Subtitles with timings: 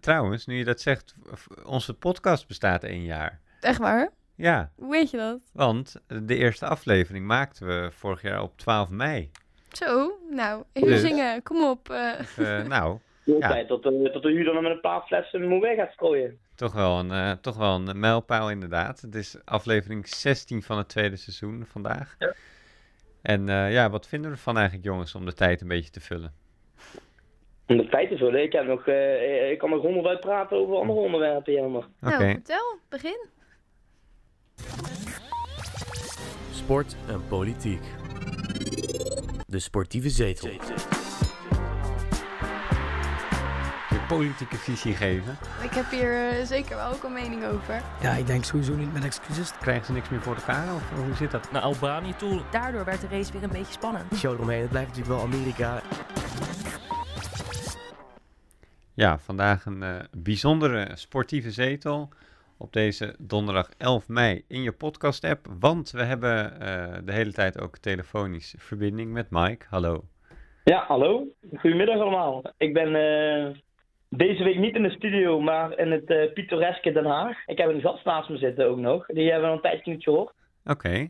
[0.00, 1.14] trouwens, nu je dat zegt,
[1.64, 3.40] onze podcast bestaat één jaar.
[3.60, 4.10] Echt waar?
[4.34, 5.40] Ja, Hoe weet je dat?
[5.52, 9.30] want de eerste aflevering maakten we vorig jaar op 12 mei.
[9.72, 11.42] Zo, nou, even Dus- zingen.
[11.42, 11.90] Kom op.
[11.90, 12.58] eh.
[12.60, 13.48] Eh, nou, Ja.
[13.48, 16.38] tijd tot, de tot de u dan met een paar flessen moe weg gaat strooien.
[16.54, 19.00] toch wel, een, eh, toch wel een mijlpaal inderdaad.
[19.00, 22.14] Het is aflevering 16 van het tweede seizoen vandaag.
[22.18, 22.34] Ja.
[23.22, 26.00] En eh, ja, wat vinden we ervan eigenlijk jongens om de tijd een beetje te
[26.00, 26.32] vullen?
[27.76, 30.98] De tijd te vullen, ik, heb nog, eh, ik kan nog honderd uitpraten over andere
[30.98, 31.86] onderwerpen, jammer.
[32.02, 32.78] Oké, Nou, vertel.
[32.88, 33.26] Begin.
[36.52, 37.82] Sport en politiek.
[39.46, 40.50] De sportieve zetel.
[43.88, 45.38] je politieke visie geven.
[45.62, 47.82] Ik heb hier eh, zeker wel ook een mening over.
[48.02, 49.52] Ja, ik denk sowieso niet met excuses.
[49.60, 51.52] Krijgen ze niks meer voor elkaar of hoe zit dat?
[51.52, 52.40] Naar Albanië toe.
[52.50, 54.16] Daardoor werd de race weer een beetje spannend.
[54.16, 55.82] Show eromheen, het blijft natuurlijk wel Amerika.
[59.00, 62.08] Ja, vandaag een eh, bijzondere sportieve zetel
[62.58, 65.46] op deze donderdag 11 mei in je podcast-app.
[65.60, 69.66] Want we hebben eh, de hele tijd ook telefonisch verbinding met Mike.
[69.68, 70.04] Hallo.
[70.64, 71.26] Ja, hallo.
[71.56, 72.42] Goedemiddag allemaal.
[72.56, 73.56] Ik ben eh,
[74.08, 77.46] deze week niet in de studio, maar in het pittoreske Den Haag.
[77.46, 79.06] Ik heb een gast naast me zitten ook nog.
[79.06, 80.32] Die hebben we al een tijdje niet gehoord.
[80.64, 81.08] Oké.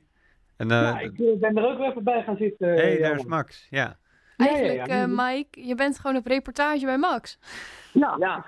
[0.57, 2.69] En Ja, ik ben er ook weer even bij gaan zitten.
[2.69, 3.25] hey, daar is.
[3.25, 3.67] Max.
[3.71, 3.99] Ja.
[4.41, 5.03] Ja, ja, Eigenlijk, ja.
[5.03, 7.39] eh, Mike, je bent gewoon op reportage bij Max.
[7.93, 8.45] Ja, Ja.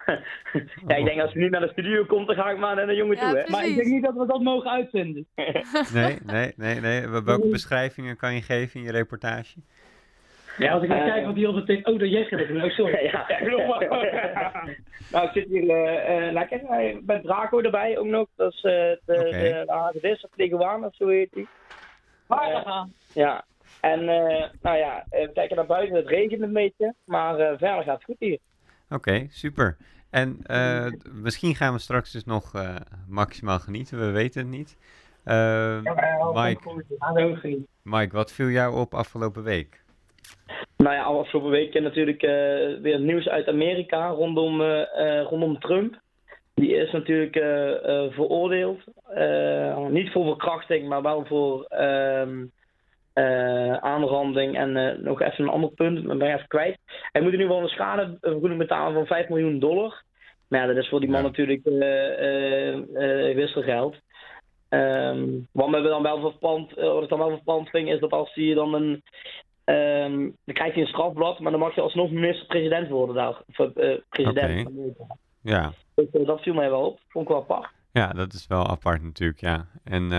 [0.87, 2.87] ja, ik denk als je niet naar de studio komt, dan ga ik maar naar
[2.87, 3.39] de jongen Ja, toe.
[3.39, 3.51] Hè?
[3.51, 5.27] maar ik denk niet dat we dat mogen uitzenden.
[5.93, 7.09] Nee, nee, nee, nee.
[7.09, 9.59] Welke beschrijvingen kan je geven in je reportage?
[10.59, 11.87] Ja, als ik naar Eh, kijk wat hij altijd zegt.
[11.87, 12.63] Oh, dat jij het.
[12.65, 13.05] Oh, sorry.
[13.13, 13.27] Ja,
[15.13, 15.65] nou, ik zit hier
[16.33, 18.29] lekker eh, met Draco erbij ook nog.
[18.37, 21.49] Dat is eh, de, de, de of of zo heet die.
[22.27, 22.93] Waar gaan?
[23.15, 23.45] Ja,
[23.83, 27.59] en eh, nou ja, eh, we kijken naar buiten, het regent een beetje, maar eh,
[27.59, 28.39] verder gaat het goed hier.
[28.91, 29.77] Oké, super.
[30.11, 30.39] En
[31.13, 32.53] misschien gaan we straks dus nog
[33.09, 33.99] maximaal genieten.
[33.99, 34.77] We weten het niet.
[35.25, 35.81] Eh,
[36.33, 36.85] Mike,
[37.83, 38.17] Mike.
[38.17, 39.85] Wat viel jou op afgelopen week?
[40.77, 42.21] Nou ja, afgelopen week natuurlijk
[42.83, 44.63] weer nieuws uit Amerika rondom,
[45.29, 46.01] rondom Trump.
[46.55, 47.37] Die is natuurlijk
[48.15, 48.81] veroordeeld.
[49.91, 52.45] Niet voor verkrachting, maar wel voor ehm,
[53.13, 54.57] eh, aanranding.
[54.57, 56.79] En eh, nog even een ander punt, dat ben ik even kwijt.
[56.87, 60.03] Hij moet in ieder geval een schadevergoeding betalen van 5 miljoen dollar.
[60.49, 61.27] Maar ja, dat is voor die man Ja.
[61.27, 63.97] natuurlijk eh, wisselgeld.
[64.69, 68.35] Ehm, wat me dan wel verpand, wat ik dan wel verpand vind, is dat als
[68.35, 69.03] hij dan een
[69.65, 73.43] Ehm, dan krijg je een strafblad, maar dan mag je alsnog minister-president worden daar.
[73.47, 73.73] Of
[74.09, 74.63] president.
[74.63, 75.17] Van Amerika.
[75.43, 75.73] Ja.
[75.95, 77.01] Dus, dat viel mij wel op.
[77.09, 77.71] Vond ik wel apart.
[77.93, 79.67] ja, dat is wel apart natuurlijk, ja.
[79.85, 80.13] En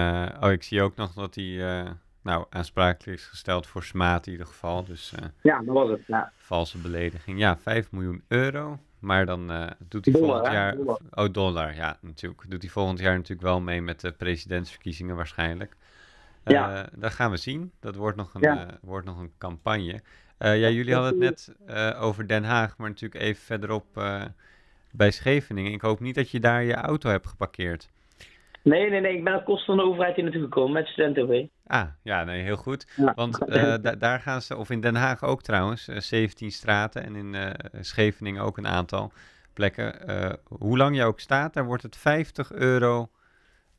[0.43, 1.85] oh, ik zie ook nog dat hij
[2.23, 4.83] nou, aansprakelijk is gesteld voor smaad in ieder geval.
[4.83, 6.01] Dus eh, Ja, dat was het.
[6.07, 6.31] Ja.
[6.35, 7.39] valse belediging.
[7.39, 8.79] Ja, 5 miljoen euro.
[8.99, 10.53] Maar dan eh, doet hij Dollar, volgend hè?
[10.53, 10.75] jaar...
[10.75, 10.99] Dollar.
[11.11, 12.43] Oh, dollar, ja, natuurlijk.
[12.49, 15.75] Doet hij volgend jaar natuurlijk wel mee met de presidentsverkiezingen waarschijnlijk.
[16.43, 16.87] Eh, Ja.
[16.95, 17.71] dat gaan we zien.
[17.79, 18.65] Dat wordt nog een, Ja.
[18.67, 20.01] eh, wordt nog een campagne.
[20.37, 24.21] Eh, ja, jullie hadden het net eh, over Den Haag, maar natuurlijk even verderop eh,
[24.91, 25.71] bij Scheveningen.
[25.71, 27.89] Ik hoop niet dat je daar je auto hebt geparkeerd.
[28.63, 29.17] Nee, nee, nee.
[29.17, 32.41] Ik ben op kosten van de overheid hier naartoe gekomen met studenten Ah, ja, nee,
[32.41, 32.93] heel goed.
[32.95, 33.13] Ja.
[33.15, 37.03] Want eh, da- daar gaan ze, of in Den Haag ook trouwens, eh, 17 straten
[37.03, 37.49] en in eh,
[37.81, 39.11] Scheveningen ook een aantal
[39.53, 40.07] plekken.
[40.07, 43.09] Eh, hoe lang je ook staat, daar wordt het 50 euro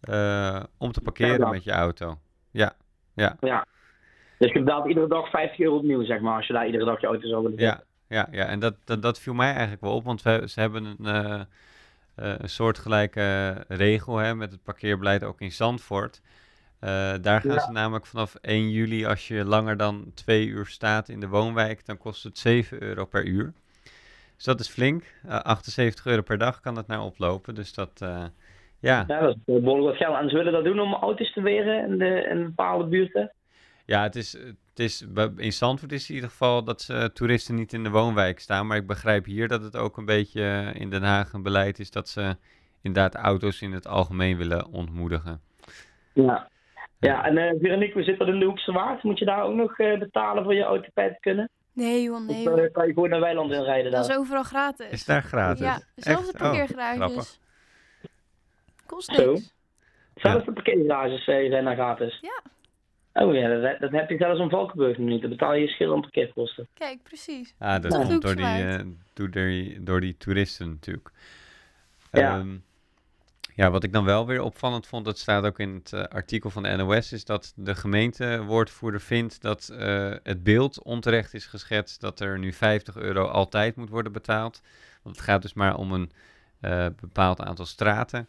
[0.00, 2.19] eh, om te parkeren met je auto.
[2.51, 2.72] Ja,
[3.15, 3.66] ja, Ja.
[4.39, 7.01] Dus je betaalt iedere dag 50 euro opnieuw, zeg maar, als je daar iedere dag
[7.01, 8.45] je auto zou willen ja, ja, ja.
[8.47, 11.34] En dat, dat, dat viel mij eigenlijk wel op, want we, ze hebben een, eh
[11.34, 11.41] eh,
[12.14, 16.20] een soortgelijke regel hè, met het parkeerbeleid ook in Zandvoort.
[16.80, 17.60] Eh, daar gaan Ja.
[17.60, 21.86] ze namelijk vanaf 1 juli, als je langer dan twee uur staat in de woonwijk,
[21.86, 23.53] dan kost het 7 euro per uur.
[24.36, 25.03] Dus dat is flink.
[25.28, 27.54] Eh, 78 euro per dag kan het naar oplopen.
[27.54, 28.24] Dus dat, eh,
[28.78, 29.04] ja.
[29.06, 30.16] Ja, dat is behoorlijk wat geld.
[30.22, 33.32] En ze willen dat doen om auto's te weren in, de, in bepaalde buurten.
[33.86, 34.36] Ja, het is,
[34.74, 35.04] het is,
[35.36, 38.66] in Zandvoort is het in ieder geval dat ze toeristen niet in de woonwijk staan.
[38.66, 41.90] Maar ik begrijp hier dat het ook een beetje in Den Haag een beleid is
[41.90, 42.36] dat ze
[42.82, 45.41] inderdaad auto's in het algemeen willen ontmoedigen.
[46.12, 46.48] Ja.
[46.98, 49.03] Ja, en eh Veronique, we zitten in de Hoekse Waard.
[49.03, 51.48] Moet je daar ook nog eh, betalen voor je auto te kunnen?
[51.72, 52.42] Nee, joh, nee.
[52.42, 52.65] Joh.
[52.65, 54.00] eh, kan je gewoon naar Weiland inrijden daar?
[54.00, 54.91] Dat is overal gratis.
[54.91, 55.60] Is daar gratis?
[55.65, 56.42] Ja, zelfs de Echt?
[56.42, 56.97] Oh, parkeergarages.
[56.98, 57.38] grappig.
[58.86, 59.32] Kost Zo.
[59.32, 59.54] niks.
[60.15, 62.18] Zelfs de parkeergarages eh, zijn daar gratis?
[62.20, 62.42] Ja.
[63.15, 65.21] Oh ja, dat, dat heb je zelfs in Valkenburg nog niet.
[65.21, 66.69] Dan betaal je schil aan parkeerkosten.
[66.75, 67.55] Kijk, precies.
[67.59, 68.81] Ah, dat komt door die, eh,
[69.13, 71.11] door, die, door die toeristen natuurlijk.
[72.13, 72.39] Ja.
[72.39, 72.57] Ehm,
[73.57, 76.51] Ja, wat ik dan wel weer opvallend vond, dat staat ook in het eh, artikel
[76.51, 82.01] van de NOS, is dat de gemeentewoordvoerder vindt dat eh, het beeld onterecht is geschetst
[82.01, 84.61] dat er nu 50 euro altijd moet worden betaald.
[85.03, 86.11] Want het gaat dus maar om een
[86.61, 88.28] eh, bepaald aantal straten.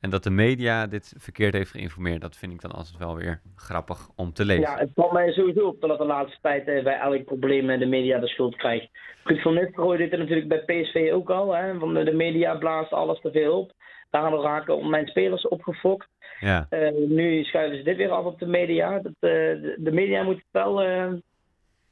[0.00, 3.40] En dat de media dit verkeerd heeft geïnformeerd, dat vind ik dan altijd wel weer
[3.56, 4.62] grappig om te lezen.
[4.62, 7.78] Ja, het valt mij sowieso op dat de laatste tijd eh, bij elk probleem eh,
[7.78, 8.88] de media de schuld krijgt.
[9.24, 11.54] Ruud van Nistelrooy deed het natuurlijk bij PSV ook al.
[11.54, 13.72] Hè, van de, media blaast alles te veel op.
[14.10, 16.08] Daardoor raken mijn spelers opgefokt.
[16.40, 18.98] Ja, Eh, nu schuiven ze dit weer af op de media.
[18.98, 19.30] Dat, eh,
[19.76, 21.12] de, media moet wel eh,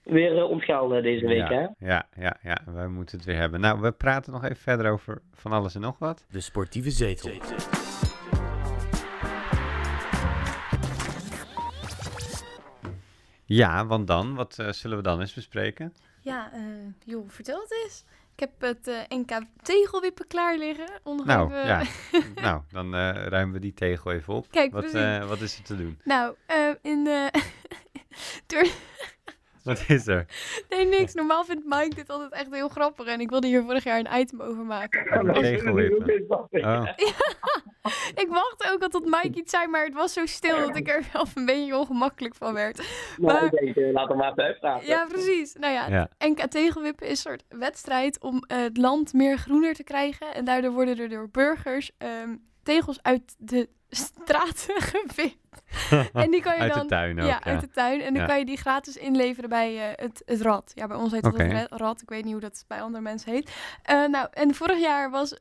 [0.09, 1.49] weer ontgelden deze week.
[1.49, 1.61] Hè?
[1.61, 3.61] ja, ja, ja, ja, wij moeten het weer hebben.
[3.61, 6.27] Nou, we praten nog even verder over van alles en nog wat.
[6.31, 7.31] De sportieve zetel.
[13.45, 15.95] Ja, want dan, wat eh, zullen we dan eens bespreken?
[16.21, 16.61] Ja, eh,
[17.05, 18.05] joh, vertel het eens.
[18.35, 20.89] Ik heb het eh, NK tegelwippen klaar liggen.
[21.25, 21.83] Nou, even- ja.
[22.43, 24.47] nou, dan eh, ruimen we die tegel even op.
[24.51, 25.99] Kijk, wat, eh, wat is er te doen?
[26.05, 27.31] Nou, eh, in de...
[29.69, 30.25] Wat is er?
[30.69, 31.15] Nee, niks.
[31.15, 33.07] Normaal vindt Mike dit altijd echt heel grappig.
[33.07, 35.33] En ik wilde hier vorig jaar een item over maken.
[35.35, 36.25] Tegelwippen.
[36.29, 36.87] Oh,
[38.15, 40.89] Ik wachtte ook al tot Mike iets zei, maar het was zo stil dat ik
[40.89, 42.77] er wel een beetje ongemakkelijk van werd.
[43.19, 44.87] Maar Maar- ik denk, laat hem maar even uitpraten.
[44.87, 45.55] Ja, precies.
[45.55, 46.09] Nou ja, ja.
[46.19, 50.35] NK tegelwippen is een soort wedstrijd om eh, het land meer groener te krijgen.
[50.35, 54.75] En daardoor worden er door burgers ehm, tegels uit de straten.
[56.13, 56.89] En die kan je Uit de dan...
[56.89, 57.45] tuin ook, ja, ja.
[57.45, 58.01] uit de tuin.
[58.01, 58.29] En dan Ja.
[58.29, 60.73] kan je die gratis inleveren bij eh, het, het rad.
[60.75, 61.43] Ja, bij ons heet het Oké.
[61.43, 62.03] het rad.
[62.03, 63.51] Ik weet niet hoe dat bij andere mensen heet.
[63.83, 65.35] Eh, nou, en vorig jaar was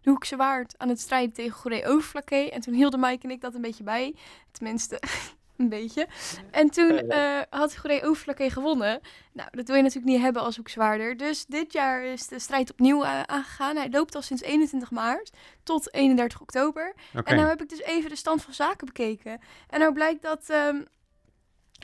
[0.00, 2.50] de Hoekse Waard aan het strijden tegen Goeree Overflakkee.
[2.50, 4.14] En toen hielden Mike en ik dat een beetje bij.
[4.52, 5.02] Tenminste,
[5.62, 6.06] een beetje.
[6.50, 9.00] En toen eh, had Goeree Overflakkee gewonnen.
[9.32, 11.16] Nou, dat wil je natuurlijk niet hebben als hoekzwaarder.
[11.16, 13.76] Dus dit jaar is de strijd opnieuw eh, aangegaan.
[13.76, 15.30] Hij loopt al sinds 21 maart
[15.62, 16.94] tot 31 oktober.
[17.24, 19.40] En nou heb ik dus even de stand van zaken bekeken.
[19.68, 20.82] En nou blijkt dat, ehm,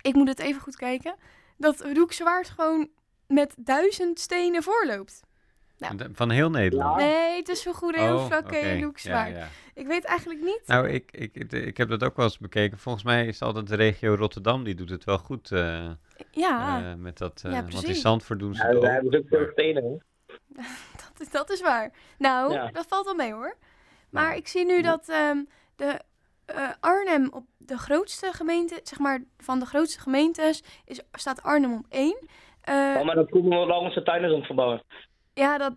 [0.03, 1.15] ik moet het even goed kijken,
[1.57, 2.89] dat Hoekzwaard gewoon
[3.27, 5.21] met duizend stenen voorloopt.
[5.79, 6.97] De- Van heel Nederland?
[6.97, 8.67] Nee, tussen Goede Oh, Hoeflakke oké.
[8.67, 9.31] en Hoekzwaard.
[9.33, 9.49] Ja, ja.
[9.75, 10.61] Ik weet eigenlijk niet.
[10.67, 12.79] Nou, ik, ik, ik, heb dat ook wel eens bekeken.
[12.79, 15.91] Volgens mij is altijd de regio Rotterdam, die doet het wel goed eh,
[16.31, 17.41] ja, eh, met dat.
[17.43, 17.95] Ja, eh want in.
[17.95, 18.93] Zandvoort doen ze Ja, het we ook.
[18.93, 20.01] hebben ook veel
[20.97, 21.93] dat, is- dat is waar.
[22.19, 22.71] Nou, Ja.
[22.71, 23.57] dat valt wel mee hoor.
[24.11, 24.37] Maar Nou.
[24.37, 25.39] ik zie nu dat ehm,
[25.77, 26.01] de
[26.45, 31.75] eh, Arnhem op de grootste gemeente, zeg maar van de grootste gemeentes, is, staat Arnhem
[31.75, 32.19] op één.
[32.61, 34.83] Eh, Oh, maar dat komt omdat langs de tuin is om het verbouwen.
[35.39, 35.73] Ja, dat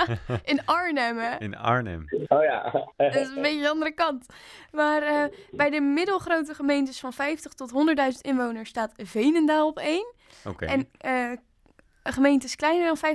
[0.52, 1.36] in Arnhem hè.
[1.38, 2.04] In Arnhem.
[2.28, 2.70] Oh ja.
[2.96, 4.26] Dat is een beetje de andere kant.
[4.72, 10.14] Maar eh, bij de middelgrote gemeentes van 50 tot 100.000 inwoners staat Veenendaal op één.
[10.44, 10.64] Oké.
[10.66, 11.32] En eh,
[12.02, 13.14] gemeentes kleiner dan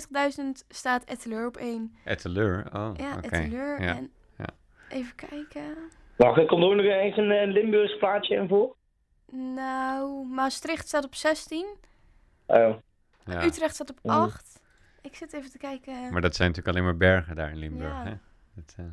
[0.61, 1.95] 50.000 staat Etteleur op één.
[2.05, 2.65] Etteleur.
[2.73, 3.27] Oh, Ja, oké.
[3.27, 3.81] Etteleur.
[3.81, 3.95] Ja.
[3.95, 4.45] En ja.
[4.89, 5.77] even kijken.
[6.15, 8.75] Wacht, er komt ook nog eens een eh, Limburgs plaatje in voor.
[9.31, 11.65] Nou, Maastricht staat op 16.
[12.47, 12.75] Oh.
[13.25, 13.43] Ja.
[13.43, 14.11] Utrecht staat op Mm.
[14.11, 14.50] 8.
[15.01, 15.93] Ik zit even te kijken.
[16.11, 17.91] Maar dat zijn natuurlijk alleen maar bergen daar in Limburg.
[17.91, 18.03] Ja.
[18.03, 18.13] Hè?
[18.55, 18.85] Dat, eh,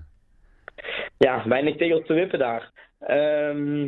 [1.18, 2.70] Ja, weinig tegels te wippen daar.
[2.98, 3.80] Ehm,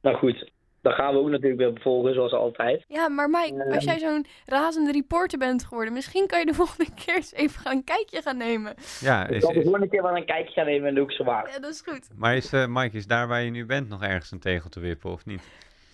[0.00, 0.50] nou goed,
[0.80, 2.84] dat gaan we ook natuurlijk weer volgen, zoals altijd.
[2.88, 6.90] Ja, maar Mike, als jij zo'n razende reporter bent geworden, misschien kan je de volgende
[6.94, 8.74] keer eens even gaan een kijkje gaan nemen.
[9.00, 11.24] ja, Ik is, zal de volgende keer wel een kijkje gaan nemen in de Hoekse
[11.24, 11.54] Waard.
[11.54, 12.08] Ja, dat is goed.
[12.16, 14.80] maar is, eh, Mike, is daar waar je nu bent nog ergens een tegel te
[14.80, 15.42] wippen of niet?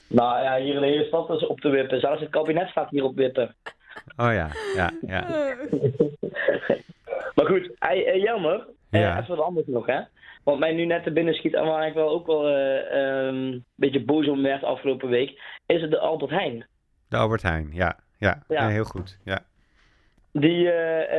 [0.06, 2.00] Nou ja, hier in de hele stad is op te wippen.
[2.00, 3.54] Zelfs het kabinet staat hier op wippen.
[4.16, 5.26] Oh ja, ja, ja.
[7.34, 8.66] Maar goed, eh, jammer.
[8.90, 9.20] Eh, Ja.
[9.20, 10.00] even wat anders nog, hè.
[10.44, 13.34] Wat mij nu net te binnen schiet en waar ik wel ook wel eh, ehm,
[13.36, 16.66] een beetje boos om werd afgelopen week, is het de Albert Heijn.
[17.08, 17.98] De Albert Heijn, ja.
[18.18, 18.64] Ja, Ja.
[18.64, 19.18] Nee, heel goed.
[19.24, 19.40] Ja.
[20.32, 20.72] Die,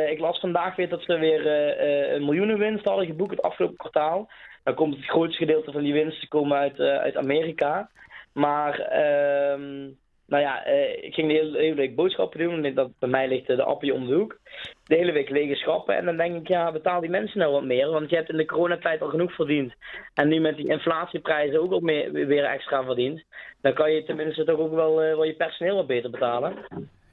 [0.09, 4.29] ik las vandaag weer dat ze weer eh, een miljoenenwinst hadden geboekt het afgelopen kwartaal.
[4.63, 7.89] Dan komt het grootste gedeelte van die winsten komen uit, uit Amerika.
[8.33, 9.87] Maar, ehm,
[10.29, 12.63] nou ja, eh, ik ging de hele, hele week boodschappen doen.
[12.65, 14.39] En dat bij mij ligt eh, de appie om de hoek.
[14.83, 15.95] De hele week lege schappen.
[15.97, 17.89] En dan denk ik, ja, betaal die mensen nou wat meer.
[17.89, 19.73] Want je hebt in de coronatijd al genoeg verdiend.
[20.13, 23.23] En nu met die inflatieprijzen ook al meer, weer extra verdiend.
[23.61, 26.55] Dan kan je tenminste toch ook wel, eh, wel je personeel wat beter betalen.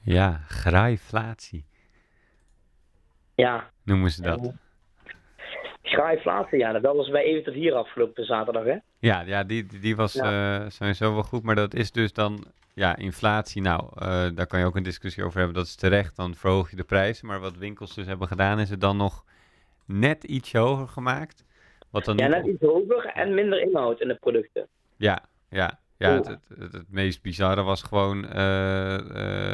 [0.03, 1.65] Ja, graaiflatie
[3.35, 4.53] Ja, noemen ze dat.
[5.83, 6.73] Schrijflaatste, ja.
[6.79, 8.77] Dat was bij Even tot hier afgelopen zaterdag, hè?
[8.99, 10.61] Ja, ja die, die- was Ja.
[10.61, 12.45] eh, sowieso wel goed, maar dat is dus dan,
[12.77, 13.63] ja, inflatie.
[13.63, 15.57] Nou, eh, daar kan je ook een discussie over hebben.
[15.57, 17.27] Dat is terecht, dan verhoog je de prijzen.
[17.27, 19.25] Maar wat winkels dus hebben gedaan, is het dan nog
[19.85, 21.45] net ietsje hoger gemaakt.
[21.91, 24.67] Wat dan Ja, net op- iets hoger en minder inhoud in de producten.
[24.97, 25.79] Ja, ja.
[25.99, 28.95] Ja, het, het, het, het meest bizarre was gewoon eh,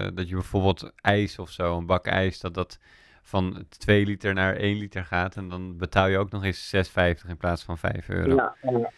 [0.07, 2.79] eh, dat je bijvoorbeeld ijs of zo, een bak ijs, dat dat
[3.23, 5.37] van 2 liter naar 1 liter gaat.
[5.37, 8.35] En dan betaal je ook nog eens 6,50 in plaats van 5 euro.
[8.35, 8.91] Ja, ja.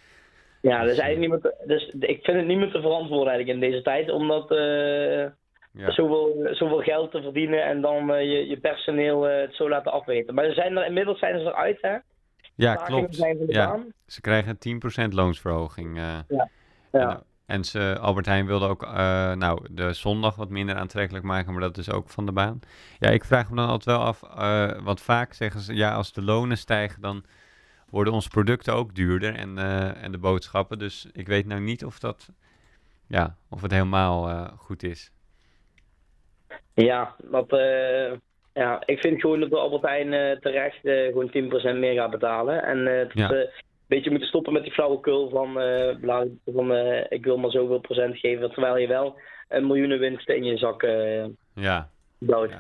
[0.71, 3.63] Ja dus, eigenlijk niet meer te- dus ik vind het niet meer te verantwoorden eigenlijk
[3.65, 5.27] in deze tijd, omdat eh,
[5.77, 5.91] Ja.
[5.91, 9.93] zoveel, zoveel geld te verdienen en dan eh, je, je personeel eh, het zo laten
[9.93, 10.35] afweten.
[10.35, 11.97] Maar ze zijn er, inmiddels zijn ze eruit, hè?
[12.55, 13.17] Ja, klopt.
[13.47, 13.67] Ja.
[13.67, 13.93] baan.
[14.07, 14.59] Ze krijgen
[15.09, 15.97] 10% loonsverhoging.
[15.99, 16.19] eh.
[16.29, 16.49] Ja.
[16.91, 18.83] En, en ze, Albert Heijn wilde ook
[19.35, 22.61] nou, de zondag wat minder aantrekkelijk maken, maar dat is ook van de baan.
[22.99, 24.21] Ja, ik vraag me dan altijd wel af,
[24.85, 27.25] want vaak zeggen ze, ja, als de lonen stijgen, dan
[27.95, 30.79] worden onze producten ook duurder en, eh, en de boodschappen.
[30.79, 32.29] Dus ik weet nou niet of dat,
[33.09, 35.13] ja, of het helemaal eh, goed is.
[36.75, 38.13] Ja, dat, eh,
[38.53, 42.63] ja, ik vind gewoon dat de Albert Heijn terecht gewoon 10% meer gaat betalen.
[42.65, 43.31] En eh, dat Ja.
[43.31, 43.49] een
[43.87, 46.73] beetje moeten stoppen met die flauwekul van, eh, bla- van
[47.09, 50.83] ik wil maar zoveel procent geven, terwijl je wel een miljoenen winsten in je zak
[50.83, 51.25] eh
[51.55, 52.51] Ja, bouwt.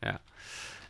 [0.00, 0.20] Ja.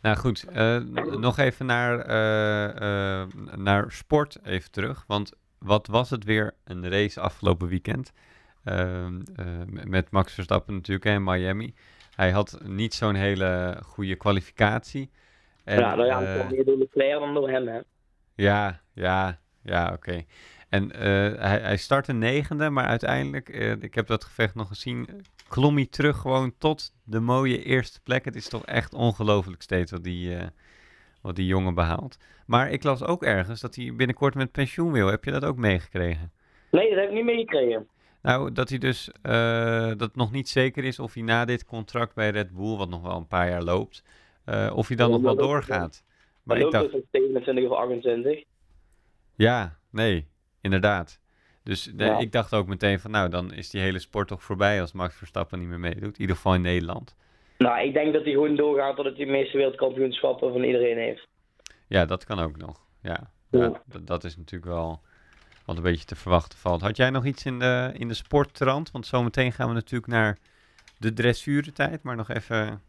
[0.05, 0.77] Nou goed, eh,
[1.19, 5.03] nog even naar, eh, eh, naar sport even terug.
[5.07, 8.11] Want wat was het weer een race afgelopen weekend?
[8.63, 9.45] Ehm, eh,
[9.83, 11.73] met Max Verstappen natuurlijk in Miami.
[12.15, 15.11] Hij had niet zo'n hele goede kwalificatie.
[15.63, 17.79] En, ja, nou ja, kwam meer door Leclerc dan door hem, hè.
[18.35, 20.25] ja, ja, ja, oké.
[20.69, 20.89] En
[21.39, 25.07] hij, hij startte negende, maar uiteindelijk, eh, ik heb dat gevecht nog gezien,
[25.55, 28.25] klom hij terug gewoon tot de mooie eerste plek.
[28.25, 30.47] Het is toch echt ongelooflijk steeds wat die, eh,
[31.21, 32.17] wat die jongen behaalt.
[32.45, 35.07] Maar ik las ook ergens dat hij binnenkort met pensioen wil.
[35.07, 36.31] Heb je dat ook meegekregen?
[36.71, 37.87] Nee, dat heb ik niet meegekregen.
[38.21, 41.65] Nou, dat hij dus, eh, dat het nog niet zeker is of hij na dit
[41.65, 44.03] contract bij Red Bull, wat nog wel een paar jaar loopt,
[44.45, 46.03] eh, of hij dan Ja, nog wel doorgaat.
[46.43, 48.43] Maar Maar ik dacht, dus op 27 of 28.
[49.35, 50.27] Ja, nee,
[50.61, 51.19] inderdaad.
[51.65, 52.17] Dus Ja.
[52.19, 55.15] ik dacht ook meteen van, nou, dan is die hele sport toch voorbij als Max
[55.15, 56.15] Verstappen niet meer meedoet.
[56.15, 57.15] In ieder geval in Nederland.
[57.57, 61.27] Nou, ik denk dat hij gewoon doorgaat tot hij de meeste wereldkampioenschappen van iedereen heeft.
[61.87, 62.79] Ja, dat kan ook nog.
[63.01, 63.81] Ja, Ja.
[64.01, 64.99] dat is natuurlijk wel
[65.65, 66.81] wat een beetje te verwachten valt.
[66.81, 68.91] Had jij nog iets in de, in de sporttrand?
[68.91, 70.37] Want zometeen gaan we natuurlijk naar
[70.97, 72.81] de dressuurtijd, maar nog even...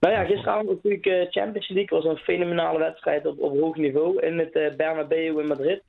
[0.00, 4.20] Nou ja, gisteravond natuurlijk eh, Champions League was een fenomenale wedstrijd op, op hoog niveau
[4.26, 5.82] in het eh Bernabeu in Madrid.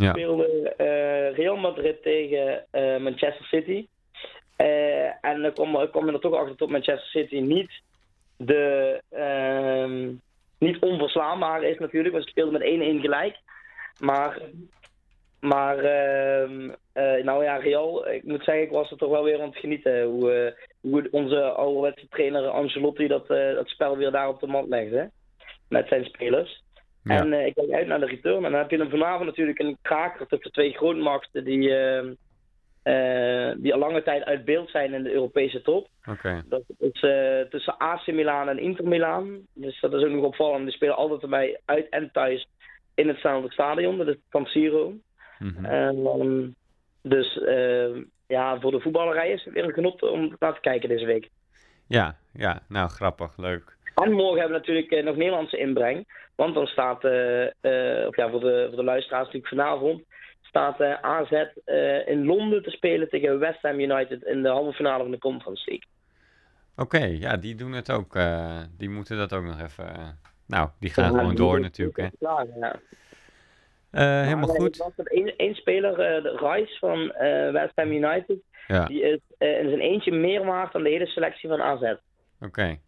[0.00, 0.10] Ja.
[0.10, 3.86] Speelde eh, Real Madrid tegen eh, Manchester City.
[4.56, 5.52] Eh, en dan
[5.90, 7.70] kwam je er toch achter dat Manchester City niet,
[8.36, 10.12] de, ehm,
[10.58, 13.36] niet onverslaanbaar is natuurlijk, want ze speelden met 1-1 gelijk.
[13.98, 14.40] Maar,
[15.40, 19.40] maar ehm, eh, nou ja, Real, ik moet zeggen, ik was er toch wel weer
[19.40, 24.40] aan het genieten hoe, hoe onze ouderwetse trainer Ancelotti dat, dat spel weer daar op
[24.40, 25.10] de mat legde.
[25.68, 26.62] Met zijn spelers.
[27.02, 27.16] Ja.
[27.20, 28.44] En eh, ik kijk uit naar de return.
[28.44, 31.74] En dan heb je dan vanavond natuurlijk een kraker tussen twee grootmachten die,
[32.82, 35.88] eh, die al lange tijd uit beeld zijn in de Europese top.
[36.08, 39.40] Oké, Dat is eh, tussen AC Milan en Inter Milan.
[39.54, 40.64] Dus dat is ook nog opvallend.
[40.64, 42.48] Die spelen altijd erbij uit en thuis
[42.94, 43.98] in hetzelfde stadion.
[43.98, 44.94] Dat is San Siro.
[45.62, 46.48] Ehm,
[47.02, 50.88] dus eh, ja, voor de voetballerij is het weer een genot om naar te kijken
[50.88, 51.28] deze week.
[51.86, 53.76] ja, ja, nou grappig, leuk.
[53.94, 56.08] En morgen hebben we natuurlijk eh, nog Nederlandse inbreng.
[56.34, 60.02] Want dan staat, eh, eh, of ja, voor de, voor de luisteraars natuurlijk vanavond,
[60.40, 61.32] staat AZ
[62.06, 65.62] in Londen te spelen tegen West Ham United in de halve finale van de Conference
[65.70, 65.86] League.
[66.76, 68.18] Oké, ja, die doen het ook.
[68.78, 70.18] die moeten dat ook nog even...
[70.46, 72.08] nou, die gaan Ja, gewoon door natuurlijk, hè.
[72.18, 72.80] klaar, ja.
[73.90, 74.92] Helemaal Maar, goed.
[75.04, 77.12] Één, één speler, eh, de Rice van
[77.52, 81.48] West Ham United, Ja, die is in zijn eentje meer waard dan de hele selectie
[81.48, 81.94] van AZ.
[82.40, 82.78] oké,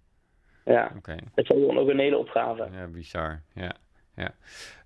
[0.65, 1.17] Ja, oké.
[1.35, 2.69] dat is ook een hele opgave.
[2.73, 3.43] Ja, bizar.
[3.55, 3.73] Ja,
[4.15, 4.35] ja.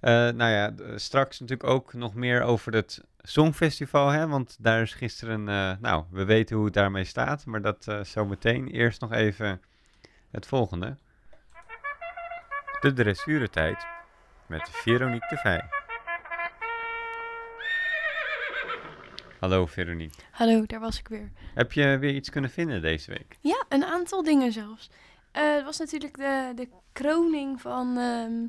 [0.00, 4.28] Eh, nou ja, straks natuurlijk ook nog meer over het Songfestival, hè?
[4.28, 8.00] Want daar is gisteren, eh, nou, we weten hoe het daarmee staat, maar dat eh
[8.00, 8.68] zometeen.
[8.68, 9.60] Eerst nog even
[10.30, 10.96] het volgende.
[12.80, 13.86] De dressuurtijd
[14.46, 15.68] met Veronique de Vij.
[19.40, 20.22] Hallo Veronique.
[20.30, 21.30] Hallo, daar was ik weer.
[21.54, 23.36] Heb je weer iets kunnen vinden deze week?
[23.40, 24.90] Ja, een aantal dingen zelfs.
[25.36, 28.46] Eh, het was natuurlijk de, de kroning van, ehm,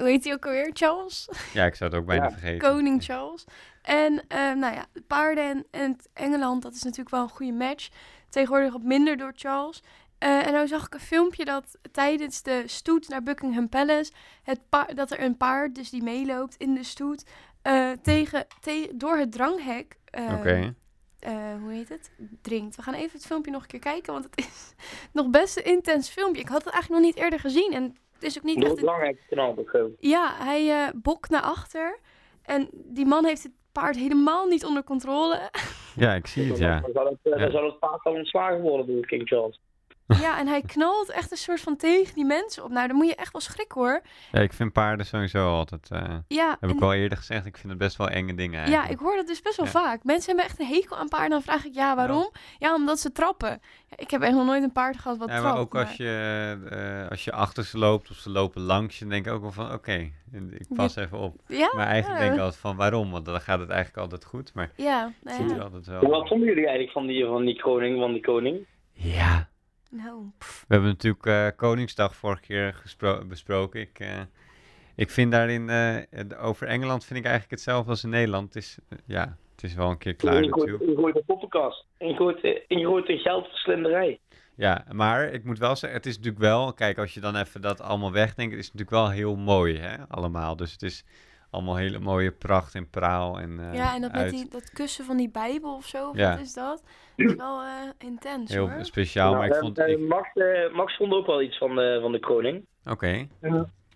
[0.00, 0.70] hoe heet hij ook alweer?
[0.72, 1.28] Charles?
[1.52, 2.68] Ja, ik zou het ook bijna Ja, vergeten.
[2.70, 3.44] Koning Charles.
[3.82, 7.28] En ehm, nou ja, de paarden en, en het Engeland, dat is natuurlijk wel een
[7.28, 7.88] goede match.
[8.28, 9.82] Tegenwoordig wat minder door Charles.
[10.18, 14.12] Eh, en nou zag ik een filmpje dat tijdens de stoet naar Buckingham Palace,
[14.42, 14.60] het
[14.94, 17.24] dat er een paard dus die meeloopt in de stoet,
[17.62, 20.74] eh, tegen, te- door het dranghek, eh, Oké.
[21.22, 22.10] Eh, hoe heet het,
[22.42, 22.76] dringt.
[22.76, 24.74] We gaan even het filmpje nog een keer kijken, want het is
[25.18, 26.42] nog best een intens filmpje.
[26.42, 29.18] Ik had het eigenlijk nog niet eerder gezien en het is ook niet Door echt
[29.28, 29.90] knal zo.
[29.98, 31.98] ja, hij eh bokt naar achter.
[32.42, 35.40] En die man heeft het paard helemaal niet onder controle.
[35.96, 36.80] Ja, ik zie het, ja.
[36.80, 37.38] Dan zou het, eh, Ja.
[37.38, 39.60] dan zou het paard al ontslagen worden door King Charles.
[40.20, 42.70] Ja, en hij knalt echt een soort van tegen die mensen op.
[42.70, 44.00] Nou, dan moet je echt wel schrikken hoor.
[44.32, 47.56] Ja, ik vind paarden sowieso altijd, eh, Ja, heb en- ik al eerder gezegd, ik
[47.56, 48.90] vind het best wel enge dingen ja, eigenlijk.
[48.92, 49.72] ik hoor dat dus best wel Ja.
[49.72, 50.04] vaak.
[50.04, 51.30] Mensen hebben echt een hekel aan paarden.
[51.30, 52.30] Dan vraag ik, ja, waarom?
[52.58, 53.60] Ja, omdat ze trappen.
[53.88, 55.52] Ja, ik heb echt nog nooit een paard gehad wat Ja, trapt.
[55.52, 59.04] maar ook als je, eh, als je achter ze loopt of ze lopen langs je,
[59.04, 60.10] dan denk ik ook wel van oké,
[60.50, 61.36] ik pas even op.
[61.46, 62.24] Ja, Maar eigenlijk ja.
[62.26, 64.54] denk ik altijd van waarom, want dan gaat het eigenlijk altijd goed.
[64.54, 65.54] Maar Ja, nou ja.
[65.54, 66.00] er altijd wel...
[66.10, 67.98] Wat vonden jullie eigenlijk van die, van die koning?
[68.00, 68.66] Van die koning?
[68.92, 69.48] Ja,
[69.94, 70.64] Nou, pff.
[70.68, 72.82] we hebben natuurlijk eh, Koningsdag vorige keer
[73.28, 73.80] besproken.
[73.80, 74.20] Ik, eh,
[74.94, 75.98] ik vind daarin, eh,
[76.40, 78.54] over Engeland vind ik eigenlijk hetzelfde als in Nederland.
[78.54, 80.90] Het is, ja, het is wel een keer klaar je, gooit, natuurlijk.
[80.90, 81.86] je gooit een poppenkast.
[81.98, 84.20] En je gooit, eh, en je gooit een geldverslinderij.
[84.54, 87.60] Ja, maar ik moet wel zeggen, het is natuurlijk wel, kijk, als je dan even
[87.60, 90.56] dat allemaal wegdenkt, het is natuurlijk wel heel mooi, hè, allemaal.
[90.56, 91.04] Dus het is
[91.52, 95.04] allemaal hele mooie pracht en praal en eh, ja, en dat met die, dat kussen
[95.04, 96.30] van die Bijbel of zo, of Ja.
[96.30, 96.82] wat is dat?
[97.16, 97.68] Dat is wel eh,
[97.98, 98.84] intens heel hoor.
[98.84, 99.78] speciaal, maar ik Nou, vond...
[99.78, 102.64] eh, ik- Max, eh, Max vond ook wel iets van, de van de koning.
[102.90, 103.26] Oké,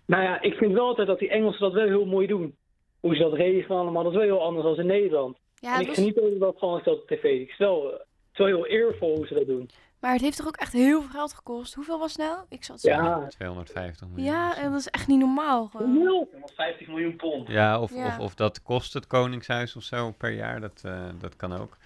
[0.05, 2.55] Nou ja, ik vind wel altijd dat die Engelsen dat wel heel mooi doen.
[2.99, 5.37] Hoe ze dat regelen allemaal, dat is wel heel anders dan in Nederland.
[5.59, 7.39] Ja, en het ik was- geniet ook wel van als ik dat op tv.
[7.39, 8.01] Het is wel, eh, het
[8.33, 9.69] is wel heel eervol hoe ze dat doen.
[9.99, 11.73] Maar het heeft toch ook echt heel veel geld gekost?
[11.73, 12.39] Hoeveel was het nou?
[12.49, 13.05] Ik zal het zeggen.
[13.05, 14.25] Ja, 250 miljoen.
[14.33, 14.61] Ja, zo.
[14.61, 15.95] en dat is echt niet normaal gewoon.
[15.97, 16.27] heel.
[16.31, 17.47] 150 miljoen pond.
[17.47, 18.05] Ja, of, Ja.
[18.07, 21.77] Of, of dat kost het Koningshuis of zo per jaar, dat, eh, dat kan ook.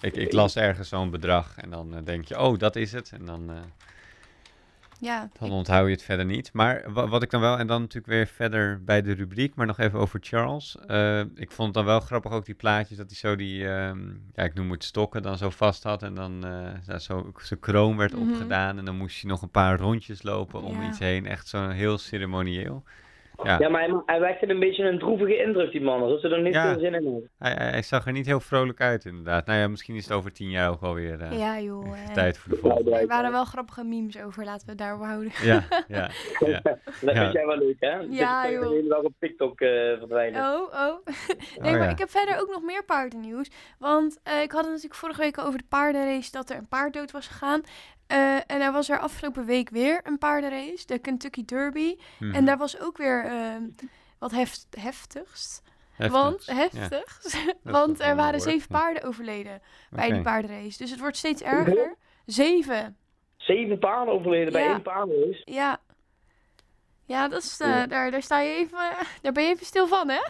[0.00, 3.12] Ik, ik las ergens zo'n bedrag en dan eh, denk je, oh, dat is het.
[3.12, 3.56] En dan, eh,
[5.00, 6.50] Ja, dan onthoud je het verder niet.
[6.52, 9.66] Maar wa- wat ik dan wel, en dan natuurlijk weer verder bij de rubriek, maar
[9.66, 10.76] nog even over Charles.
[10.86, 13.98] Eh, ik vond het dan wel grappig ook die plaatjes, dat hij zo die, ehm,
[14.34, 16.02] ja, ik noem het stokken, dan zo vast had.
[16.02, 16.44] En dan
[16.86, 18.30] ja, zo zijn kroon werd Mhm.
[18.30, 18.78] opgedaan.
[18.78, 20.88] En dan moest hij nog een paar rondjes lopen om Ja.
[20.88, 21.26] iets heen.
[21.26, 22.82] Echt zo heel ceremonieel.
[23.42, 26.02] Ja, Ja, maar hij, hij wekte een beetje een droevige indruk, die man.
[26.02, 26.70] Alsof ze er niet Ja.
[26.70, 27.30] veel zin in hadden.
[27.38, 29.46] Hij, hij, zag er niet heel vrolijk uit, inderdaad.
[29.46, 31.86] Nou ja, misschien is het over tien jaar ook alweer eh ja joh.
[31.92, 32.98] eh, tijd voor de volgende.
[32.98, 35.30] er waren wel grappige memes over, laten we het daarover houden.
[35.42, 36.60] Ja, ja, ja.
[37.00, 37.20] Dat Ja.
[37.20, 37.96] vind jij wel leuk, hè?
[38.10, 38.72] Ja, Dit joh.
[38.72, 40.42] jullie wel op TikTok eh, verdwijnen.
[40.42, 41.06] Oh, oh.
[41.58, 41.88] nee, Oh, maar ja.
[41.88, 43.50] ik heb verder ook nog meer paardennieuws.
[43.78, 46.92] Want eh, ik had het natuurlijk vorige week over de paardenrace dat er een paard
[46.92, 47.60] dood was gegaan.
[48.10, 51.96] Eh, en er was er afgelopen week weer een paardenrace, de Kentucky Derby.
[52.18, 52.34] Mhm.
[52.34, 53.62] En daar was ook weer ehm,
[54.18, 55.62] wat heft, heftigst.
[55.96, 56.20] Heftig.
[56.20, 57.54] Want, heftigst.
[57.62, 60.78] want er waren woord, zeven paarden overleden bij die paardenrace.
[60.78, 61.94] Dus het wordt steeds erger.
[62.26, 62.96] Zeven.
[63.36, 65.42] Zeven paarden overleden bij één paardenrace.
[65.44, 65.78] Ja.
[67.06, 67.86] Ja, dat is, eh, Ja.
[67.86, 68.78] Daar, daar sta je even,
[69.22, 70.20] daar ben je even stil van, hè?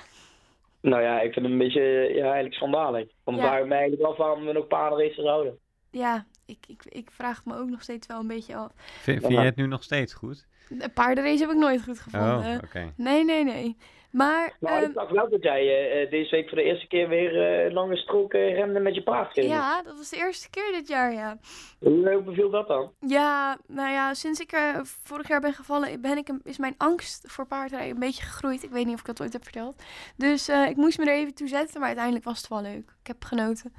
[0.81, 1.83] Nou ja, ik vind het een beetje,
[2.15, 3.09] ja, eigenlijk schandalig.
[3.25, 3.65] Dan Ja.
[3.65, 5.59] me eigenlijk af waarom we nog paardenraces houden.
[5.91, 8.73] Ja, ik, ik, ik vraag me ook nog steeds wel een beetje af.
[8.77, 9.41] Vind, vind Ja.
[9.41, 10.47] je het nu nog steeds goed?
[10.69, 12.61] De paardenrace heb ik nooit goed Oh, gevonden.
[12.97, 13.77] Nee, nee, nee.
[14.11, 16.87] Maar Nou, ehm, ik dacht wel dat jij eh, eh, deze week voor de eerste
[16.87, 19.35] keer weer eh, lange strook eh, remde met je paard.
[19.35, 21.39] Ja, dat was de eerste keer dit jaar, ja.
[21.79, 22.93] Hoe beviel dat dan?
[23.07, 24.57] Ja, nou ja, sinds ik
[25.03, 28.63] vorig jaar ben gevallen, ben ik een, is mijn angst voor paardrijden een beetje gegroeid.
[28.63, 29.83] Ik weet niet of ik dat ooit heb verteld.
[30.17, 32.95] Dus ik moest me er even toe zetten, maar uiteindelijk was het wel leuk.
[33.01, 33.73] Ik heb genoten.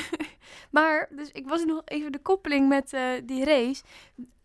[0.70, 3.82] maar, dus ik was nog even de koppeling met die race.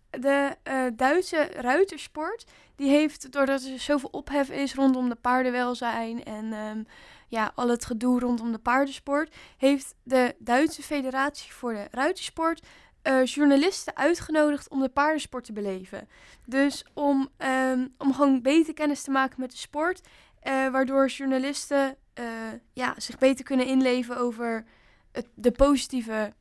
[0.10, 0.56] De
[0.96, 6.84] Duitse ruitersport, die heeft, doordat er zoveel ophef is rondom de paardenwelzijn en ehm,
[7.28, 12.66] ja, al het gedoe rondom de paardensport, heeft de Duitse Federatie voor de Ruitersport
[13.02, 16.08] eh, journalisten uitgenodigd om de paardensport te beleven.
[16.46, 20.02] Dus om, ehm, om gewoon beter kennis te maken met de sport,
[20.40, 22.26] eh, waardoor journalisten eh,
[22.74, 24.66] ja, zich beter kunnen inleven over
[25.12, 26.34] het, de positieve,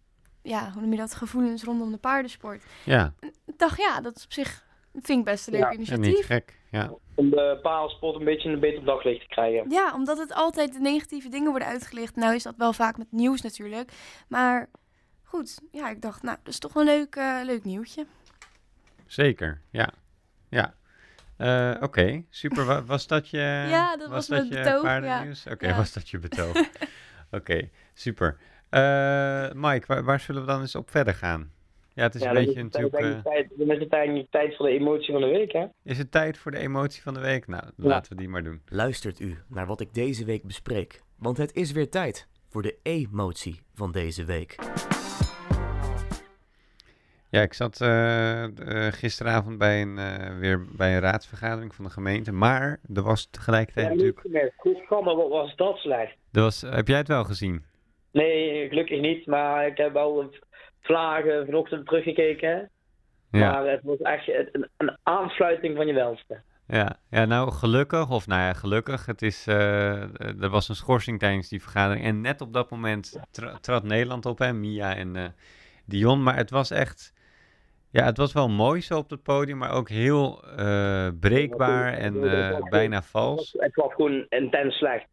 [0.42, 2.62] ja, hoe noem je dat, gevoelens rondom de paardensport.
[2.84, 5.74] Ja, Ik dacht, ja, dat is op zich, vind ik best een leuk Ja, en
[5.74, 6.06] initiatief.
[6.14, 6.60] niet gek.
[6.70, 9.70] Ja, Om de paardensport een beetje een beter daglicht te krijgen.
[9.70, 12.16] Ja, omdat het altijd de negatieve dingen worden uitgelicht.
[12.16, 13.92] Nou is dat wel vaak met nieuws natuurlijk.
[14.28, 14.68] Maar
[15.22, 18.06] goed, ja, ik dacht, nou, dat is toch een leuk, eh, leuk nieuwtje.
[19.06, 19.60] zeker.
[19.70, 19.88] Ja,
[20.48, 20.74] ja.
[21.36, 22.64] Eh, Oké, super.
[22.64, 25.46] Wa- Was dat je, Ja, dat was mijn je betoog, paardennieuws?
[25.46, 25.76] Oké, Ja.
[25.76, 26.56] was dat je betoog?
[27.30, 28.36] Oké, super.
[28.70, 31.50] Eh, Mike, waar, waar zullen we dan eens op verder gaan?
[31.94, 33.22] Ja, het is Ja, een beetje tijd- natuurlijk...
[33.22, 35.64] tijd- Dan is het eigenlijk tijd voor de emotie van de week, hè?
[35.84, 37.46] is het tijd voor de emotie van de week?
[37.46, 38.62] Nou, laten we die maar doen.
[38.68, 42.78] Luistert u naar wat ik deze week bespreek, want het is weer tijd voor de
[42.82, 44.54] emotie van deze week.
[47.30, 48.44] Ja, ik zat eh,
[48.86, 52.32] eh, gisteravond bij een, eh, weer bij een raadsvergadering van de gemeente.
[52.32, 54.22] Maar er was tegelijkertijd Ja, natuurlijk...
[54.24, 54.54] niet gemerkt.
[54.56, 56.16] Goed schande, wat was dat slecht?
[56.32, 57.64] Er was, heb jij het wel gezien?
[58.12, 59.26] Nee, gelukkig niet.
[59.26, 60.34] Maar ik heb wel een
[60.82, 62.48] vlagen vanochtend teruggekeken.
[62.50, 62.60] hè.
[63.38, 63.50] Ja.
[63.52, 66.40] Maar het was echt een, een aansluiting van je welste.
[66.66, 69.06] Ja, ja, nou gelukkig, of nou ja, gelukkig.
[69.06, 72.04] Het is, eh, er was een schorsing tijdens die vergadering.
[72.04, 75.24] En net op dat moment tra- trad Nederland op, hè, Mia en eh,
[75.86, 76.22] Dion.
[76.22, 77.12] Maar het was echt,
[77.90, 82.20] Ja, het was wel mooi zo op het podium, maar ook heel eh, breekbaar en
[82.70, 83.54] bijna vals.
[83.58, 85.06] Het was gewoon intens slecht.